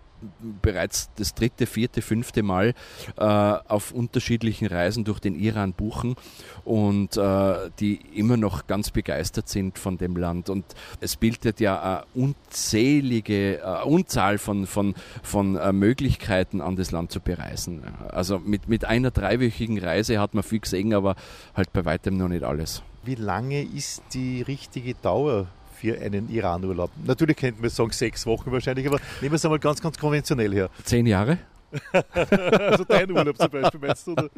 bereits 0.61 1.09
das 1.15 1.33
dritte, 1.33 1.65
vierte, 1.65 2.01
fünfte 2.01 2.43
Mal 2.43 2.73
äh, 3.17 3.23
auf 3.23 3.91
unterschiedlichen 3.91 4.67
Reisen 4.67 5.03
durch 5.03 5.19
den 5.19 5.35
Iran 5.35 5.73
buchen 5.73 6.15
und 6.63 7.17
äh, 7.17 7.69
die 7.79 7.99
immer 8.13 8.37
noch 8.37 8.67
ganz 8.67 8.91
begeistert 8.91 9.49
sind 9.49 9.79
von 9.79 9.97
dem 9.97 10.15
Land. 10.15 10.49
Und 10.49 10.65
es 10.99 11.15
bildet 11.15 11.59
ja 11.59 11.81
eine 11.81 12.03
unzählige, 12.13 13.61
eine 13.65 13.85
Unzahl 13.85 14.37
von, 14.37 14.67
von, 14.67 14.95
von 15.21 15.55
äh, 15.55 15.71
Möglichkeiten 15.73 16.61
an 16.61 16.75
das 16.75 16.91
Land 16.91 17.11
zu 17.11 17.19
bereisen. 17.19 17.83
Also 18.09 18.39
mit, 18.39 18.67
mit 18.67 18.85
einer 18.85 19.11
dreiwöchigen 19.11 19.79
Reise 19.79 20.19
hat 20.19 20.33
man 20.33 20.43
viel 20.43 20.59
gesehen, 20.59 20.93
aber 20.93 21.15
halt 21.55 21.71
bei 21.73 21.85
weitem 21.85 22.17
noch 22.17 22.27
nicht 22.27 22.43
alles. 22.43 22.83
Wie 23.05 23.15
lange 23.15 23.61
ist 23.61 24.01
die 24.13 24.41
richtige 24.41 24.93
Dauer 24.95 25.47
für 25.83 25.99
einen 25.99 26.29
Iran-Urlaub? 26.29 26.91
Natürlich 27.05 27.35
könnte 27.35 27.61
man 27.61 27.69
sagen 27.69 27.91
sechs 27.91 28.25
Wochen 28.25 28.51
wahrscheinlich, 28.53 28.87
aber 28.87 28.99
nehmen 29.19 29.33
wir 29.33 29.35
es 29.35 29.43
einmal 29.43 29.59
ganz, 29.59 29.81
ganz 29.81 29.97
konventionell 29.97 30.53
her. 30.53 30.69
Zehn 30.85 31.05
Jahre? 31.05 31.39
also 31.91 32.83
dein 32.83 33.11
Urlaub 33.11 33.37
zum 33.37 33.49
Beispiel, 33.49 33.79
meinst 33.79 34.07
du? 34.07 34.11
Oder? 34.11 34.29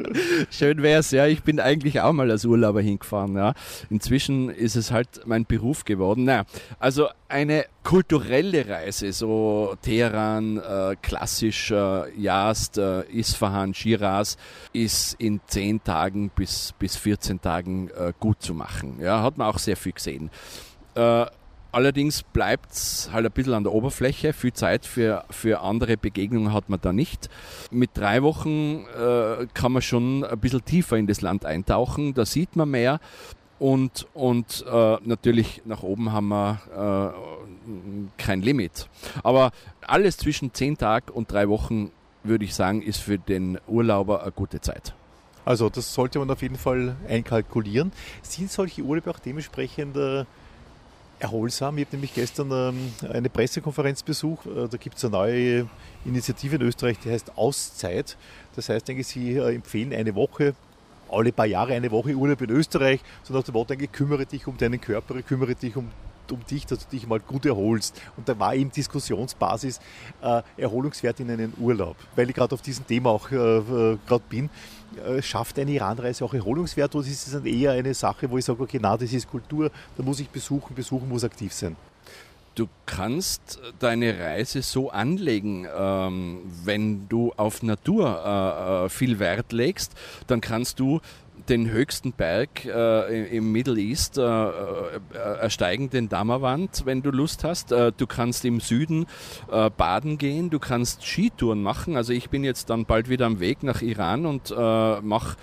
Schön 0.49 0.81
wäre 0.81 1.01
es, 1.01 1.11
ja. 1.11 1.27
Ich 1.27 1.43
bin 1.43 1.59
eigentlich 1.59 1.99
auch 2.01 2.13
mal 2.13 2.31
als 2.31 2.45
Urlauber 2.45 2.81
hingefahren. 2.81 3.35
Ja. 3.35 3.53
Inzwischen 3.89 4.49
ist 4.49 4.75
es 4.75 4.91
halt 4.91 5.21
mein 5.25 5.45
Beruf 5.45 5.83
geworden. 5.83 6.23
Naja, 6.23 6.45
also 6.79 7.09
eine 7.27 7.65
kulturelle 7.83 8.67
Reise, 8.67 9.11
so 9.11 9.75
Teheran, 9.81 10.57
äh, 10.57 10.95
klassisch 11.01 11.71
äh, 11.71 12.19
Yazd, 12.19 12.77
äh, 12.77 13.01
Isfahan, 13.11 13.73
Shiraz, 13.73 14.37
ist 14.73 15.15
in 15.19 15.41
zehn 15.45 15.83
Tagen 15.83 16.29
bis, 16.29 16.73
bis 16.79 16.95
14 16.95 17.41
Tagen 17.41 17.89
äh, 17.89 18.13
gut 18.19 18.41
zu 18.41 18.53
machen. 18.53 18.97
Ja, 19.01 19.21
hat 19.21 19.37
man 19.37 19.47
auch 19.47 19.59
sehr 19.59 19.77
viel 19.77 19.91
gesehen. 19.91 20.31
Äh, 20.95 21.25
allerdings 21.71 22.23
bleibt 22.23 22.71
es 22.71 23.09
halt 23.11 23.25
ein 23.25 23.31
bisschen 23.31 23.53
an 23.53 23.63
der 23.63 23.73
Oberfläche. 23.73 24.33
Viel 24.33 24.53
Zeit 24.53 24.85
für, 24.85 25.25
für 25.29 25.61
andere 25.61 25.97
Begegnungen 25.97 26.53
hat 26.53 26.69
man 26.69 26.79
da 26.81 26.93
nicht. 26.93 27.29
Mit 27.69 27.91
drei 27.93 28.23
Wochen 28.23 28.85
äh, 28.97 29.47
kann 29.53 29.73
man 29.73 29.81
schon 29.81 30.23
ein 30.23 30.39
bisschen 30.39 30.63
tiefer 30.63 30.97
in 30.97 31.07
das 31.07 31.21
Land 31.21 31.45
eintauchen. 31.45 32.13
Da 32.13 32.25
sieht 32.25 32.55
man 32.55 32.69
mehr. 32.69 32.99
Und, 33.57 34.07
und 34.13 34.65
äh, 34.69 34.97
natürlich 35.03 35.61
nach 35.65 35.83
oben 35.83 36.11
haben 36.11 36.27
wir 36.27 37.13
äh, 37.17 38.21
kein 38.21 38.41
Limit. 38.41 38.89
Aber 39.23 39.51
alles 39.81 40.17
zwischen 40.17 40.53
zehn 40.53 40.77
Tagen 40.77 41.11
und 41.11 41.31
drei 41.31 41.47
Wochen, 41.47 41.91
würde 42.23 42.43
ich 42.43 42.53
sagen, 42.53 42.81
ist 42.81 42.99
für 42.99 43.17
den 43.17 43.57
Urlauber 43.67 44.23
eine 44.23 44.31
gute 44.31 44.59
Zeit. 44.59 44.93
Also 45.45 45.69
das 45.69 45.93
sollte 45.93 46.19
man 46.19 46.29
auf 46.31 46.41
jeden 46.41 46.57
Fall 46.57 46.95
einkalkulieren. 47.07 47.91
Sind 48.23 48.51
solche 48.51 48.81
Urlaube 48.81 49.11
auch 49.11 49.19
dementsprechend 49.19 49.95
äh, 49.95 50.25
erholsam. 51.19 51.77
Ich 51.77 51.85
habe 51.85 51.95
nämlich 51.95 52.13
gestern 52.13 52.51
ähm, 52.51 52.93
eine 53.11 53.29
Pressekonferenz 53.29 54.03
besucht. 54.03 54.45
Äh, 54.45 54.67
da 54.67 54.77
gibt 54.77 54.97
es 54.97 55.05
eine 55.05 55.11
neue 55.11 55.67
Initiative 56.05 56.55
in 56.55 56.61
Österreich, 56.63 56.97
die 56.99 57.11
heißt 57.11 57.37
Auszeit. 57.37 58.17
Das 58.55 58.69
heißt, 58.69 58.87
denke 58.87 59.01
ich, 59.01 59.07
Sie 59.07 59.35
äh, 59.35 59.55
empfehlen 59.55 59.93
eine 59.93 60.15
Woche, 60.15 60.55
alle 61.09 61.31
paar 61.31 61.45
Jahre 61.45 61.73
eine 61.73 61.91
Woche 61.91 62.13
Urlaub 62.15 62.41
in 62.41 62.49
Österreich, 62.49 63.01
so 63.23 63.33
nach 63.33 63.43
dem 63.43 63.53
Motto, 63.53 63.69
denke, 63.69 63.87
kümmere 63.87 64.25
dich 64.25 64.47
um 64.47 64.57
deinen 64.57 64.81
Körper, 64.81 65.21
kümmere 65.21 65.55
dich 65.55 65.75
um 65.75 65.89
um 66.31 66.45
dich, 66.45 66.65
dass 66.65 66.79
du 66.79 66.89
dich 66.89 67.07
mal 67.07 67.19
gut 67.19 67.45
erholst. 67.45 68.01
Und 68.17 68.27
da 68.27 68.37
war 68.39 68.55
eben 68.55 68.71
Diskussionsbasis 68.71 69.79
äh, 70.21 70.41
Erholungswert 70.57 71.19
in 71.19 71.29
einen 71.29 71.53
Urlaub. 71.59 71.95
Weil 72.15 72.29
ich 72.29 72.35
gerade 72.35 72.53
auf 72.53 72.61
diesem 72.61 72.87
Thema 72.87 73.11
auch 73.11 73.31
äh, 73.31 73.35
äh 73.35 73.97
gerade 74.07 74.23
bin, 74.29 74.49
schafft 75.21 75.59
eine 75.59 75.71
Iranreise 75.71 76.23
auch 76.23 76.33
Erholungswert 76.33 76.95
oder 76.95 77.05
ist 77.05 77.27
es 77.27 77.33
dann 77.33 77.45
eher 77.45 77.71
eine 77.71 77.93
Sache, 77.93 78.29
wo 78.29 78.37
ich 78.37 78.45
sage, 78.45 78.61
okay, 78.61 78.79
na, 78.81 78.95
das 78.97 79.11
ist 79.11 79.29
Kultur, 79.29 79.71
da 79.97 80.03
muss 80.03 80.19
ich 80.19 80.29
besuchen, 80.29 80.75
besuchen 80.75 81.07
muss 81.09 81.23
aktiv 81.23 81.53
sein? 81.53 81.75
Du 82.55 82.69
kannst 82.85 83.59
deine 83.79 84.17
Reise 84.17 84.61
so 84.61 84.89
anlegen, 84.89 85.67
ähm, 85.77 86.39
wenn 86.63 87.09
du 87.09 87.33
auf 87.35 87.63
Natur 87.63 88.23
äh, 88.25 88.85
äh 88.85 88.89
viel 88.89 89.19
Wert 89.19 89.51
legst, 89.51 89.91
dann 90.27 90.39
kannst 90.39 90.79
du 90.79 91.01
den 91.49 91.69
höchsten 91.69 92.13
Berg 92.13 92.65
äh, 92.65 93.35
im 93.35 93.51
Middle 93.51 93.79
East 93.79 94.17
äh, 94.17 94.21
äh, 94.21 94.91
ersteigen, 95.13 95.89
den 95.89 96.09
Dammerwand, 96.09 96.83
wenn 96.85 97.01
du 97.01 97.11
Lust 97.11 97.43
hast. 97.43 97.71
Äh, 97.71 97.91
du 97.95 98.07
kannst 98.07 98.45
im 98.45 98.59
Süden 98.59 99.05
äh, 99.51 99.69
baden 99.69 100.17
gehen, 100.17 100.49
du 100.49 100.59
kannst 100.59 101.05
Skitouren 101.05 101.61
machen. 101.61 101.95
Also 101.97 102.13
ich 102.13 102.29
bin 102.29 102.43
jetzt 102.43 102.69
dann 102.69 102.85
bald 102.85 103.09
wieder 103.09 103.25
am 103.25 103.39
Weg 103.39 103.63
nach 103.63 103.81
Iran 103.81 104.25
und 104.25 104.51
äh, 104.51 105.01
mache 105.01 105.37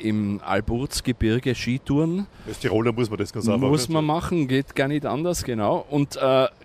im 0.00 0.40
Alburzgebirge 0.44 1.54
Skitouren. 1.54 2.26
Als 2.46 2.58
Tiroler 2.58 2.92
muss 2.92 3.10
man 3.10 3.18
das 3.18 3.32
ganz 3.32 3.48
einfach 3.48 3.68
Muss 3.68 3.88
man 3.88 4.04
machen, 4.04 4.48
geht 4.48 4.74
gar 4.74 4.88
nicht 4.88 5.06
anders, 5.06 5.44
genau. 5.44 5.84
Und 5.88 6.18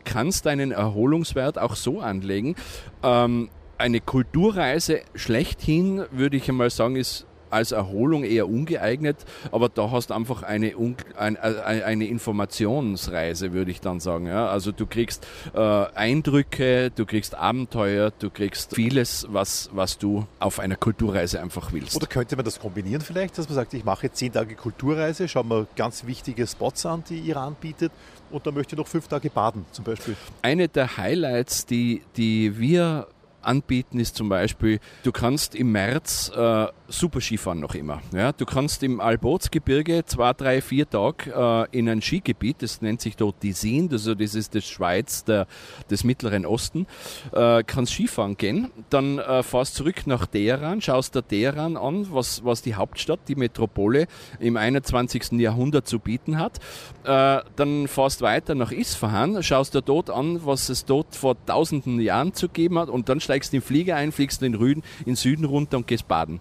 kannst 0.03 0.45
deinen 0.45 0.71
Erholungswert 0.71 1.57
auch 1.57 1.75
so 1.75 1.99
anlegen. 2.01 2.55
Ähm, 3.01 3.49
eine 3.77 3.99
Kulturreise 3.99 5.01
schlechthin, 5.15 6.05
würde 6.11 6.37
ich 6.37 6.47
einmal 6.49 6.69
sagen, 6.69 6.95
ist 6.95 7.25
als 7.53 7.71
Erholung 7.71 8.23
eher 8.23 8.49
ungeeignet, 8.49 9.17
aber 9.51 9.69
da 9.69 9.91
hast 9.91 10.09
du 10.09 10.13
einfach 10.13 10.43
eine, 10.43 10.73
eine, 11.15 11.63
eine 11.63 12.05
Informationsreise, 12.05 13.53
würde 13.53 13.71
ich 13.71 13.79
dann 13.79 13.99
sagen. 13.99 14.27
Ja? 14.27 14.47
Also 14.47 14.71
du 14.71 14.85
kriegst 14.85 15.25
äh, 15.53 15.59
Eindrücke, 15.59 16.91
du 16.91 17.05
kriegst 17.05 17.35
Abenteuer, 17.35 18.11
du 18.17 18.29
kriegst 18.29 18.75
vieles, 18.75 19.27
was, 19.29 19.69
was 19.73 19.97
du 19.97 20.25
auf 20.39 20.59
einer 20.59 20.75
Kulturreise 20.75 21.41
einfach 21.41 21.71
willst. 21.71 21.95
Oder 21.95 22.07
könnte 22.07 22.35
man 22.35 22.45
das 22.45 22.59
kombinieren 22.59 23.01
vielleicht, 23.01 23.37
dass 23.37 23.47
man 23.47 23.55
sagt, 23.55 23.73
ich 23.73 23.85
mache 23.85 24.11
zehn 24.11 24.33
Tage 24.33 24.55
Kulturreise, 24.55 25.27
schaue 25.27 25.45
mir 25.45 25.67
ganz 25.75 26.05
wichtige 26.05 26.47
Spots 26.47 26.85
an, 26.85 27.03
die 27.09 27.19
Iran 27.19 27.55
bietet 27.59 27.91
und 28.31 28.45
dann 28.47 28.55
möchte 28.55 28.75
ich 28.75 28.79
noch 28.79 28.87
fünf 28.87 29.07
Tage 29.07 29.29
baden 29.29 29.65
zum 29.71 29.85
Beispiel. 29.85 30.15
Eine 30.41 30.67
der 30.67 30.97
Highlights, 30.97 31.65
die, 31.65 32.01
die 32.17 32.59
wir 32.59 33.07
anbieten, 33.45 33.99
ist 33.99 34.15
zum 34.15 34.29
Beispiel, 34.29 34.79
du 35.03 35.11
kannst 35.11 35.55
im 35.55 35.71
März 35.71 36.31
äh, 36.35 36.67
super 36.87 37.21
Skifahren 37.21 37.59
noch 37.59 37.75
immer. 37.75 38.01
Ja? 38.13 38.31
Du 38.31 38.45
kannst 38.45 38.83
im 38.83 38.99
Albotsgebirge 38.99 40.05
zwei, 40.05 40.33
drei, 40.33 40.61
vier 40.61 40.89
Tage 40.89 41.31
äh, 41.71 41.77
in 41.77 41.89
ein 41.89 42.01
Skigebiet, 42.01 42.61
das 42.61 42.81
nennt 42.81 43.01
sich 43.01 43.15
dort 43.15 43.41
die 43.41 43.51
Seen, 43.51 43.89
also 43.91 44.15
das 44.15 44.35
ist 44.35 44.55
das 44.55 44.65
Schweiz 44.65 45.23
der, 45.23 45.47
des 45.89 46.03
Mittleren 46.03 46.45
Osten, 46.45 46.87
äh, 47.31 47.63
kannst 47.63 47.93
Skifahren 47.93 48.37
gehen, 48.37 48.71
dann 48.89 49.19
äh, 49.19 49.43
fahrst 49.43 49.75
zurück 49.75 50.05
nach 50.05 50.27
Teheran, 50.27 50.81
schaust 50.81 51.15
dir 51.15 51.23
Teheran 51.23 51.77
an, 51.77 52.07
was, 52.11 52.45
was 52.45 52.61
die 52.61 52.75
Hauptstadt, 52.75 53.21
die 53.27 53.35
Metropole 53.35 54.07
im 54.39 54.57
21. 54.57 55.33
Jahrhundert 55.33 55.87
zu 55.87 55.99
bieten 55.99 56.37
hat. 56.37 56.59
Äh, 57.03 57.41
dann 57.55 57.87
fahrst 57.87 58.21
weiter 58.21 58.55
nach 58.55 58.71
Isfahan, 58.71 59.41
schaust 59.41 59.73
dir 59.73 59.81
dort 59.81 60.09
an, 60.09 60.45
was 60.45 60.69
es 60.69 60.85
dort 60.85 61.15
vor 61.15 61.35
tausenden 61.45 61.99
Jahren 61.99 62.33
zu 62.33 62.49
geben 62.49 62.77
hat 62.79 62.89
und 62.89 63.09
dann 63.09 63.19
in 63.33 63.59
den 63.59 63.61
Flieger 63.61 63.95
ein, 63.95 64.11
fliegst 64.11 64.41
in 64.41 64.51
den 64.51 64.59
Rüden, 64.59 64.83
in 64.99 65.05
den 65.05 65.15
Süden 65.15 65.45
runter 65.45 65.77
und 65.77 65.87
gehst 65.87 66.07
baden. 66.07 66.39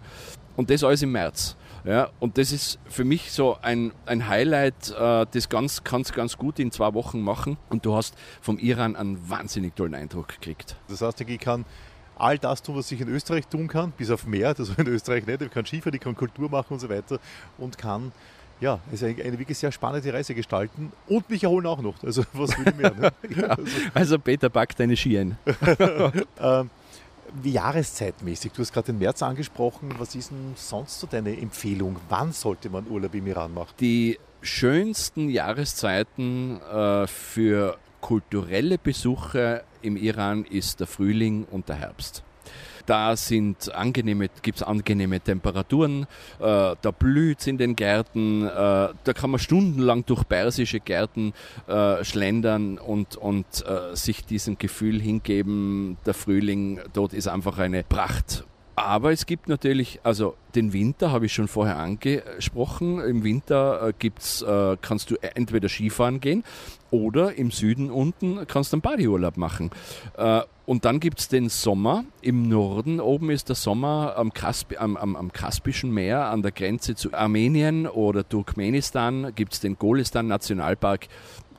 Und 0.57 0.71
das 0.71 0.85
alles 0.85 1.03
im 1.03 1.13
März. 1.13 1.57
Ja, 1.85 2.11
und 2.21 2.39
das 2.39 2.53
ist 2.53 2.79
für 2.89 3.03
mich 3.03 3.33
so 3.33 3.59
ein, 3.61 3.93
ein 4.07 4.29
Highlight, 4.29 4.91
äh, 4.91 5.27
das 5.29 5.49
ganz, 5.49 5.83
kannst 5.83 6.15
ganz 6.15 6.39
gut 6.39 6.61
in 6.61 6.71
zwei 6.71 6.95
Wochen 6.95 7.21
machen 7.21 7.57
und 7.71 7.85
du 7.85 7.97
hast 7.97 8.15
vom 8.41 8.59
Iran 8.59 8.95
einen 8.95 9.29
wahnsinnig 9.29 9.75
tollen 9.75 9.97
Eindruck 9.97 10.29
gekriegt. 10.29 10.77
Das 10.89 11.03
heißt, 11.03 11.21
ich 11.23 11.41
kann 11.41 11.65
all 12.17 12.39
das 12.39 12.63
tun, 12.63 12.77
was 12.77 12.93
ich 12.93 13.01
in 13.01 13.09
Österreich 13.09 13.49
tun 13.49 13.67
kann, 13.67 13.93
bis 13.93 14.11
auf 14.11 14.27
mehr, 14.27 14.55
das 14.55 14.69
in 14.77 14.87
Österreich 14.87 15.27
nicht. 15.27 15.43
Ich 15.43 15.51
kann 15.51 15.67
Skifahren, 15.67 15.95
ich 15.95 16.01
kann 16.01 16.15
Kultur 16.15 16.49
machen 16.49 16.75
und 16.75 16.79
so 16.79 16.89
weiter 16.89 17.19
und 17.59 17.77
kann 17.77 18.13
ja, 18.61 18.79
es 18.93 19.03
ist 19.03 19.21
eine 19.21 19.39
wirklich 19.41 19.59
sehr 19.59 19.73
spannende 19.73 20.13
Reise 20.13 20.37
gestalten 20.37 20.93
und 21.09 21.29
mich 21.29 21.43
erholen 21.43 21.67
auch 21.67 21.83
noch. 21.83 22.01
Also 22.05 22.23
was 22.33 22.57
will 22.57 22.69
ich 22.69 22.77
mehr? 22.77 22.95
Ne? 22.95 23.13
ja, 23.37 23.49
also, 23.49 23.65
also 23.93 24.19
Peter, 24.21 24.49
pack 24.51 24.77
deine 24.77 24.97
Ski 24.97 25.19
ein. 25.19 25.37
ähm, 26.41 26.71
Jahreszeitmäßig, 27.43 28.53
du 28.53 28.63
hast 28.63 28.73
gerade 28.73 28.87
den 28.87 28.99
März 28.99 29.23
angesprochen, 29.23 29.95
was 29.99 30.15
ist 30.15 30.31
denn 30.31 30.53
sonst 30.57 31.01
so 31.01 31.07
deine 31.07 31.37
Empfehlung? 31.39 31.97
Wann 32.09 32.33
sollte 32.33 32.71
man 32.71 32.87
Urlaub 32.89 33.15
im 33.15 33.27
Iran 33.27 33.55
machen? 33.55 33.73
Die 33.81 34.19
schönsten 34.43 35.29
Jahreszeiten 35.29 36.61
äh, 36.61 37.07
für 37.07 37.79
kulturelle 38.01 38.79
Besuche 38.79 39.65
im 39.81 39.97
Iran 39.97 40.45
ist 40.45 40.81
der 40.81 40.87
Frühling 40.87 41.47
und 41.51 41.69
der 41.69 41.77
Herbst. 41.77 42.23
Da 42.87 43.17
sind 43.17 43.73
angenehme, 43.75 44.29
gibt 44.43 44.59
es 44.59 44.63
angenehme 44.63 45.21
Temperaturen, 45.21 46.05
äh, 46.41 46.75
da 46.81 46.91
blüht 46.99 47.41
es 47.41 47.47
in 47.47 47.59
den 47.59 47.77
Gärten, 47.77 48.47
äh, 48.47 48.49
da 48.51 49.13
kann 49.15 49.31
man 49.31 49.39
stundenlang 49.39 50.05
durch 50.07 50.27
persische 50.29 50.81
Gärten 50.81 51.33
äh, 51.69 52.05
schlendern 52.05 52.79
und, 52.79 53.17
und 53.17 53.47
äh, 53.67 53.95
sich 53.95 54.25
diesem 54.25 54.59
Gefühl 54.59 55.01
hingeben, 55.01 55.97
der 56.07 56.15
Frühling 56.15 56.81
dort 56.93 57.13
ist 57.13 57.29
einfach 57.29 57.59
eine 57.59 57.85
Pracht. 57.85 58.45
Aber 58.85 59.13
es 59.13 59.27
gibt 59.27 59.49
natürlich, 59.49 60.01
also 60.03 60.35
den 60.57 60.73
Winter 60.73 61.13
habe 61.13 61.27
ich 61.27 61.33
schon 61.33 61.47
vorher 61.47 61.77
angesprochen. 61.77 63.01
Im 63.01 63.23
Winter 63.23 63.89
äh, 63.89 63.93
gibt's, 63.97 64.43
äh, 64.43 64.77
kannst 64.83 65.11
du 65.11 65.17
entweder 65.23 65.69
Skifahren 65.69 66.19
gehen 66.19 66.43
oder 66.91 67.37
im 67.37 67.53
Süden 67.53 67.91
unten 67.91 68.45
kannst 68.49 68.73
du 68.73 68.77
einen 68.77 68.83
Badeurlaub 68.83 69.37
machen. 69.37 69.71
Äh, 70.17 70.43
und 70.67 70.85
dann 70.85 70.99
gibt 70.99 71.21
es 71.21 71.29
den 71.29 71.49
Sommer. 71.49 72.05
Im 72.23 72.49
Norden 72.49 73.01
oben 73.01 73.31
ist 73.31 73.49
der 73.49 73.57
Sommer 73.57 74.15
am, 74.17 74.33
Kaspi 74.33 74.77
am, 74.77 74.97
am, 74.97 75.15
am, 75.15 75.33
Kaspischen 75.33 75.93
Meer 75.93 76.27
an 76.27 76.43
der 76.43 76.51
Grenze 76.51 76.97
zu 76.97 77.15
Armenien 77.15 77.87
oder 77.87 78.29
Turkmenistan. 78.29 79.33
Gibt 79.35 79.55
es 79.55 79.61
den 79.61 79.79
Golistan 79.79 80.27
Nationalpark. 80.27 81.07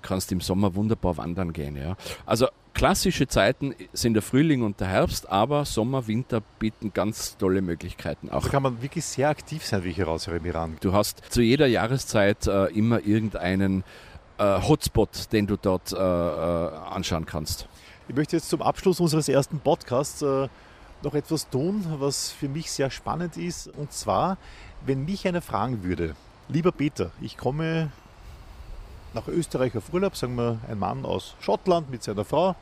Kannst 0.02 0.32
im 0.34 0.42
Sommer 0.42 0.76
wunderbar 0.76 1.16
wandern 1.16 1.54
gehen. 1.54 1.78
Ja. 1.78 1.96
Also 2.26 2.48
klassische 2.84 3.30
Zeiten 3.30 3.74
sind 3.94 4.14
der 4.14 4.22
Frühling 4.22 4.62
und 4.62 4.82
der 4.82 4.90
Herbst, 4.90 5.30
aber 5.30 5.64
Sommer, 5.64 6.06
Winter 6.06 6.42
bieten 6.60 6.92
ganz 6.92 7.38
tolle 7.38 7.62
Möglichkeiten 7.62 8.30
auch. 8.30 8.44
Da 8.44 8.50
kann 8.50 8.64
man 8.64 8.82
wirklich 8.82 9.06
sehr 9.06 9.30
aktiv 9.30 9.66
sein, 9.66 9.86
wie 9.86 9.92
ich 9.92 9.98
heraushöre 9.98 10.36
im 10.36 10.46
Iran. 10.46 10.76
Du 10.82 10.92
hast 10.92 11.22
zu 11.30 11.42
jeder 11.42 11.66
Jahreszeit 11.66 12.46
äh, 12.46 12.66
immer 12.74 13.00
irgendeinen 13.00 13.86
äh, 14.38 14.62
Hotspot, 14.62 15.32
den 15.32 15.48
du 15.48 15.56
dort 15.56 15.94
äh, 15.94 15.96
äh, 15.96 16.00
anschauen 16.90 17.26
kannst. 17.26 17.70
Ich 18.10 18.16
möchte 18.18 18.36
jetzt 18.36 18.50
zum 18.50 18.62
Abschluss 18.62 19.00
unseres 19.00 19.30
ersten 19.30 19.62
Podcasts 19.62 20.22
äh, 20.22 20.50
noch 21.04 21.14
etwas 21.14 21.50
tun, 21.50 21.86
was 22.00 22.32
für 22.32 22.50
mich 22.50 22.70
sehr 22.70 22.92
spannend 22.92 23.38
ist. 23.38 23.68
Und 23.68 23.94
zwar, 23.94 24.38
wenn 24.86 25.06
mich 25.06 25.26
einer 25.26 25.42
fragen 25.42 25.86
würde, 25.86 26.18
lieber 26.50 26.74
Peter, 26.74 27.12
ich 27.22 27.38
komme 27.38 27.92
nach 29.14 29.30
Österreich 29.30 29.78
auf 29.78 29.94
Urlaub, 29.94 30.18
sagen 30.18 30.36
wir 30.36 30.60
ein 30.68 30.80
Mann 30.80 31.06
aus 31.06 31.36
Schottland 31.40 31.90
mit 31.90 32.04
seiner 32.04 32.26
Frau, 32.26 32.58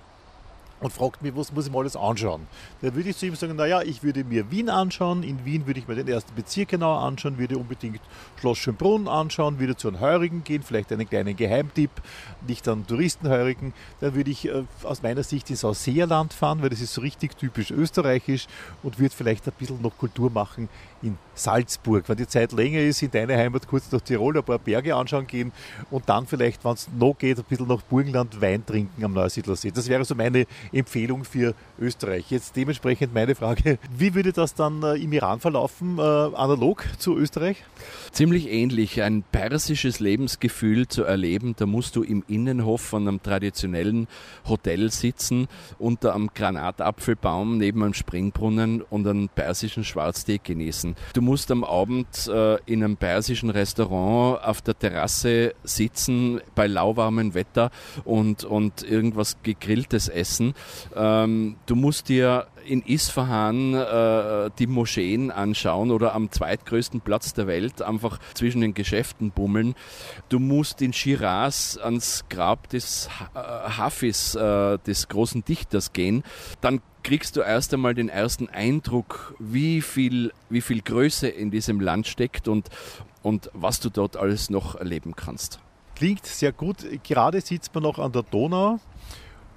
und 0.81 0.91
fragt 0.91 1.21
mich, 1.21 1.35
was 1.35 1.51
muss 1.51 1.67
ich 1.67 1.71
mir 1.71 1.79
alles 1.79 1.95
anschauen. 1.95 2.47
Da 2.81 2.93
würde 2.93 3.09
ich 3.09 3.17
zu 3.17 3.27
ihm 3.27 3.35
sagen, 3.35 3.55
naja, 3.55 3.81
ich 3.81 4.03
würde 4.03 4.23
mir 4.23 4.49
Wien 4.51 4.69
anschauen. 4.69 5.23
In 5.23 5.45
Wien 5.45 5.67
würde 5.67 5.79
ich 5.79 5.87
mir 5.87 5.95
den 5.95 6.07
ersten 6.07 6.33
Bezirk 6.35 6.69
genauer 6.69 6.99
anschauen, 7.01 7.37
würde 7.37 7.57
unbedingt 7.57 8.01
Schloss 8.39 8.57
Schönbrunn 8.57 9.07
anschauen, 9.07 9.59
würde 9.59 9.75
zu 9.75 9.87
einem 9.87 9.99
Heurigen 9.99 10.43
gehen, 10.43 10.63
vielleicht 10.63 10.91
einen 10.91 11.07
kleinen 11.07 11.35
Geheimtipp, 11.35 11.91
nicht 12.47 12.67
an 12.67 12.85
Touristenheurigen. 12.87 13.73
Dann 13.99 14.15
würde 14.15 14.31
ich 14.31 14.47
äh, 14.47 14.63
aus 14.83 15.03
meiner 15.03 15.23
Sicht 15.23 15.49
ins 15.51 15.63
Ausseerland 15.63 16.33
fahren, 16.33 16.61
weil 16.61 16.69
das 16.69 16.81
ist 16.81 16.93
so 16.93 17.01
richtig 17.01 17.37
typisch 17.37 17.71
österreichisch 17.71 18.47
und 18.81 18.99
würde 18.99 19.15
vielleicht 19.15 19.47
ein 19.47 19.53
bisschen 19.57 19.81
noch 19.81 19.97
Kultur 19.97 20.31
machen 20.31 20.67
in 21.01 21.17
Salzburg. 21.33 22.07
Wenn 22.07 22.17
die 22.17 22.27
Zeit 22.27 22.51
länger 22.51 22.79
ist, 22.79 23.01
in 23.01 23.11
deine 23.11 23.35
Heimat 23.37 23.67
kurz 23.67 23.91
nach 23.91 24.01
Tirol 24.01 24.37
ein 24.37 24.43
paar 24.43 24.59
Berge 24.59 24.95
anschauen 24.95 25.27
gehen 25.27 25.51
und 25.89 26.07
dann 26.07 26.27
vielleicht, 26.27 26.63
wenn 26.63 26.73
es 26.73 26.89
noch 26.97 27.17
geht, 27.17 27.39
ein 27.39 27.45
bisschen 27.45 27.67
nach 27.67 27.81
Burgenland 27.81 28.41
Wein 28.41 28.65
trinken 28.65 29.03
am 29.03 29.13
Neusiedlersee. 29.13 29.71
Das 29.71 29.87
wäre 29.87 30.05
so 30.05 30.15
meine 30.15 30.45
Empfehlung 30.71 31.23
für 31.23 31.55
Österreich. 31.79 32.29
Jetzt 32.29 32.55
dementsprechend 32.55 33.13
meine 33.13 33.35
Frage, 33.35 33.79
wie 33.95 34.13
würde 34.13 34.33
das 34.33 34.53
dann 34.53 34.83
äh, 34.83 34.95
im 34.95 35.11
Iran 35.13 35.39
verlaufen, 35.39 35.97
äh, 35.97 36.01
analog 36.01 36.85
zu 36.99 37.17
Österreich? 37.17 37.63
Ziemlich 38.11 38.49
ähnlich. 38.49 39.01
Ein 39.01 39.23
persisches 39.31 39.99
Lebensgefühl 39.99 40.87
zu 40.87 41.03
erleben, 41.03 41.55
da 41.57 41.65
musst 41.65 41.95
du 41.95 42.03
im 42.03 42.23
Innenhof 42.27 42.81
von 42.81 43.07
einem 43.07 43.23
traditionellen 43.23 44.07
Hotel 44.47 44.91
sitzen, 44.91 45.47
unter 45.79 46.13
einem 46.13 46.29
Granatapfelbaum 46.33 47.57
neben 47.57 47.83
einem 47.83 47.93
Springbrunnen 47.93 48.81
und 48.81 49.07
einen 49.07 49.29
persischen 49.29 49.83
Schwarztee 49.83 50.39
genießen. 50.43 50.90
Du 51.13 51.21
musst 51.21 51.51
am 51.51 51.63
Abend 51.63 52.27
äh, 52.27 52.57
in 52.65 52.83
einem 52.83 52.97
persischen 52.97 53.49
Restaurant 53.49 54.43
auf 54.43 54.61
der 54.61 54.77
Terrasse 54.77 55.53
sitzen 55.63 56.41
bei 56.55 56.67
lauwarmem 56.67 57.33
Wetter 57.33 57.71
und, 58.03 58.43
und 58.43 58.83
irgendwas 58.83 59.37
gegrilltes 59.43 60.07
essen. 60.07 60.53
Ähm, 60.95 61.57
du 61.65 61.75
musst 61.75 62.09
dir 62.09 62.47
in 62.65 62.81
Isfahan 62.83 63.73
äh, 63.73 64.49
die 64.59 64.67
Moscheen 64.67 65.31
anschauen 65.31 65.91
oder 65.91 66.13
am 66.13 66.31
zweitgrößten 66.31 67.01
Platz 67.01 67.33
der 67.33 67.47
Welt 67.47 67.81
einfach 67.81 68.19
zwischen 68.33 68.61
den 68.61 68.73
Geschäften 68.73 69.31
bummeln. 69.31 69.75
Du 70.29 70.39
musst 70.39 70.81
in 70.81 70.93
Shiraz 70.93 71.77
ans 71.81 72.25
Grab 72.29 72.69
des 72.69 73.09
äh, 73.33 73.39
Hafiz, 73.39 74.35
äh, 74.35 74.77
des 74.79 75.07
großen 75.07 75.43
Dichters 75.43 75.93
gehen. 75.93 76.23
Dann 76.61 76.81
kriegst 77.03 77.35
du 77.35 77.41
erst 77.41 77.73
einmal 77.73 77.93
den 77.93 78.09
ersten 78.09 78.49
Eindruck, 78.49 79.35
wie 79.39 79.81
viel, 79.81 80.31
wie 80.49 80.61
viel 80.61 80.81
Größe 80.81 81.27
in 81.27 81.51
diesem 81.51 81.79
Land 81.79 82.07
steckt 82.07 82.47
und, 82.47 82.69
und 83.23 83.49
was 83.53 83.79
du 83.79 83.89
dort 83.89 84.17
alles 84.17 84.49
noch 84.49 84.75
erleben 84.75 85.15
kannst. 85.15 85.59
Klingt 85.95 86.25
sehr 86.25 86.51
gut. 86.51 86.77
Gerade 87.03 87.41
sitzt 87.41 87.73
man 87.73 87.83
noch 87.83 87.99
an 87.99 88.11
der 88.11 88.23
Donau 88.23 88.79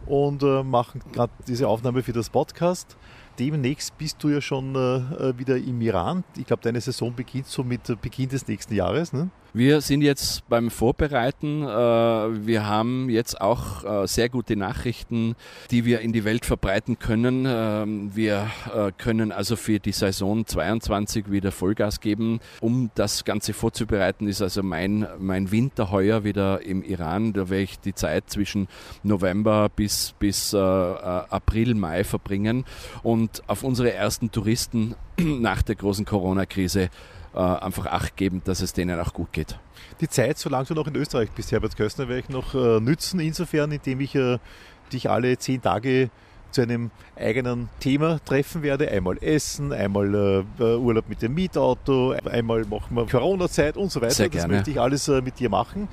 und 0.07 0.43
äh, 0.43 0.63
machen 0.63 1.01
gerade 1.13 1.33
diese 1.47 1.69
Aufnahme 1.69 2.03
für 2.03 2.13
das 2.13 2.31
Podcast. 2.31 2.97
Demnächst 3.39 3.99
bist 3.99 4.23
du 4.23 4.29
ja 4.29 4.41
schon 4.41 4.75
äh, 4.77 5.37
wieder 5.39 5.57
im 5.57 5.81
Iran. 5.81 6.25
Ich 6.37 6.47
glaube, 6.47 6.63
deine 6.63 6.81
Saison 6.81 7.15
beginnt 7.15 7.47
so 7.47 7.65
mit 7.65 7.83
Beginn 8.01 8.29
des 8.29 8.47
nächsten 8.47 8.75
Jahres. 8.75 9.13
Ne? 9.13 9.31
Wir 9.57 9.81
sind 9.83 10.03
jetzt 10.03 10.49
beim 10.49 10.69
Vorbereiten. 10.69 11.63
Äh, 11.63 11.67
wir 11.67 12.67
haben 12.67 13.09
jetzt 13.09 13.41
auch 13.41 13.85
äh, 13.85 14.09
sehr 14.09 14.29
gute 14.29 14.57
Nachrichten, 14.57 15.37
die 15.71 15.85
wir 15.85 16.01
in 16.01 16.13
die 16.13 16.25
Welt 16.25 16.45
verbreiten 16.45 16.99
können. 16.99 17.45
Ähm, 17.47 18.11
wir 18.17 18.51
äh, 18.75 18.91
können 18.99 19.31
also 19.31 19.55
für 19.55 19.79
die 19.79 19.93
Saison 19.93 20.45
22 20.45 21.31
wieder 21.31 21.53
Vollgas 21.53 22.01
geben. 22.01 22.41
Um 22.61 22.91
das 22.97 23.25
Ganze 23.25 23.53
vorzubereiten, 23.53 24.27
ist 24.27 24.43
also 24.43 24.65
mein, 24.65 25.07
mein 25.21 25.53
Winter 25.53 25.93
heuer 25.93 26.25
wieder 26.25 26.61
im 26.63 26.83
Iran. 26.83 27.33
Da 27.33 27.49
werde 27.49 27.63
ich 27.63 27.79
die 27.79 27.95
Zeit 27.95 28.31
zwischen 28.31 28.67
November 29.05 29.69
bis, 29.69 30.17
bis 30.19 30.53
April, 30.53 31.75
Mai 31.77 32.03
verbringen 32.03 32.65
und 33.05 33.24
auf 33.47 33.63
unsere 33.63 33.93
ersten 33.93 34.31
Touristen 34.31 34.95
nach 35.19 35.63
der 35.63 35.75
großen 35.75 36.05
Corona-Krise 36.05 36.91
äh, 37.35 37.39
einfach 37.39 37.87
Acht 37.87 38.17
geben, 38.17 38.43
dass 38.45 38.61
es 38.61 38.73
denen 38.73 38.99
auch 39.01 39.13
gut 39.13 39.33
geht. 39.33 39.59
Die 40.01 40.09
Zeit, 40.09 40.39
solange 40.39 40.67
du 40.67 40.75
noch 40.75 40.87
in 40.87 40.97
Österreich 40.97 41.31
bist, 41.31 41.53
Herbert 41.53 41.77
Köstner, 41.77 42.09
werde 42.09 42.21
ich 42.21 42.29
noch 42.29 42.55
äh, 42.55 42.81
nützen, 42.81 43.21
insofern, 43.21 43.73
indem 43.73 44.01
ich 44.01 44.15
äh, 44.15 44.39
dich 44.93 45.11
alle 45.11 45.37
zehn 45.39 45.61
Tage 45.61 46.11
zu 46.51 46.63
einem 46.63 46.91
eigenen 47.17 47.69
Thema 47.81 48.21
treffen 48.25 48.63
werde. 48.63 48.89
Einmal 48.89 49.19
Essen, 49.21 49.73
einmal 49.73 50.45
äh, 50.59 50.63
Urlaub 50.63 51.09
mit 51.09 51.21
dem 51.21 51.35
Mietauto, 51.35 52.13
einmal 52.13 52.65
machen 52.65 52.97
wir 52.97 53.07
Corona-Zeit 53.07 53.77
und 53.77 53.91
so 53.91 54.01
weiter. 54.01 54.15
Sehr 54.15 54.29
das 54.29 54.39
gerne. 54.43 54.55
möchte 54.55 54.71
ich 54.71 54.81
alles 54.81 55.09
äh, 55.09 55.21
mit 55.21 55.39
dir 55.41 55.51
machen. 55.51 55.89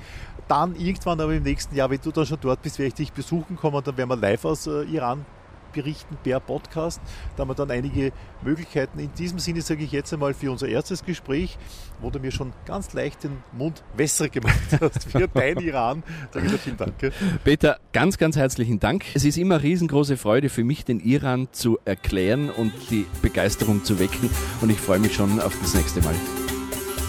Dann 0.48 0.76
irgendwann 0.76 1.20
aber 1.20 1.34
im 1.34 1.42
nächsten 1.42 1.74
Jahr, 1.74 1.90
wenn 1.90 2.00
du 2.02 2.12
dann 2.12 2.26
schon 2.26 2.38
dort 2.40 2.62
bist, 2.62 2.78
werde 2.78 2.88
ich 2.88 2.94
dich 2.94 3.12
besuchen 3.12 3.56
kommen. 3.56 3.82
Dann 3.84 3.96
werden 3.96 4.08
wir 4.08 4.16
live 4.16 4.44
aus 4.44 4.66
äh, 4.66 4.82
Iran 4.84 5.24
berichten 5.73 6.17
per 6.23 6.39
Podcast. 6.39 6.99
Da 7.35 7.41
haben 7.41 7.49
wir 7.49 7.55
dann 7.55 7.71
einige 7.71 8.11
Möglichkeiten. 8.41 8.99
In 8.99 9.13
diesem 9.13 9.39
Sinne 9.39 9.61
sage 9.61 9.83
ich 9.83 9.91
jetzt 9.91 10.11
einmal 10.13 10.33
für 10.33 10.51
unser 10.51 10.67
erstes 10.67 11.03
Gespräch, 11.03 11.57
wo 12.01 12.09
du 12.09 12.19
mir 12.19 12.31
schon 12.31 12.53
ganz 12.65 12.93
leicht 12.93 13.23
den 13.23 13.37
Mund 13.51 13.83
wässrig 13.95 14.31
gemacht 14.31 14.57
hast 14.81 15.11
für 15.11 15.27
dein 15.27 15.57
Iran. 15.57 16.03
Sage 16.33 16.47
ich 16.47 16.51
dir 16.51 16.57
vielen 16.57 16.77
Dank. 16.77 16.97
gell? 16.97 17.11
Peter, 17.43 17.79
ganz, 17.93 18.17
ganz 18.17 18.35
herzlichen 18.35 18.79
Dank. 18.79 19.05
Es 19.13 19.23
ist 19.23 19.37
immer 19.37 19.61
riesengroße 19.61 20.17
Freude 20.17 20.49
für 20.49 20.63
mich, 20.63 20.85
den 20.85 20.99
Iran 20.99 21.47
zu 21.51 21.77
erklären 21.85 22.49
und 22.49 22.73
die 22.89 23.05
Begeisterung 23.21 23.83
zu 23.83 23.99
wecken. 23.99 24.29
Und 24.61 24.71
ich 24.71 24.79
freue 24.79 24.99
mich 24.99 25.13
schon 25.13 25.39
auf 25.39 25.55
das 25.61 25.73
nächste 25.75 26.01
Mal. 26.01 26.15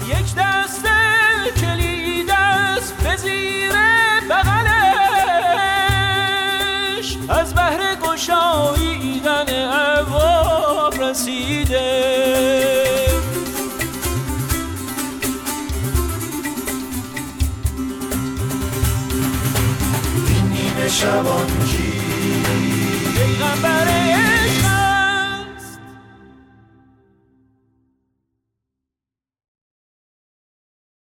یک 0.09 0.35
دست 0.37 0.87
کلید 1.57 2.31
است 2.31 2.96
به 2.96 3.16
زیر 3.16 3.72
بغلش 4.29 4.71
از 7.34 7.54
بهر 7.54 7.96
گشاییدن 7.96 9.46
ابواب 9.74 11.04
رسیده. 11.04 12.13
این 20.28 20.46
نیمه 20.50 20.89
شبان 20.89 21.48
کی؟ 21.48 21.93
پیغمبر 23.17 24.03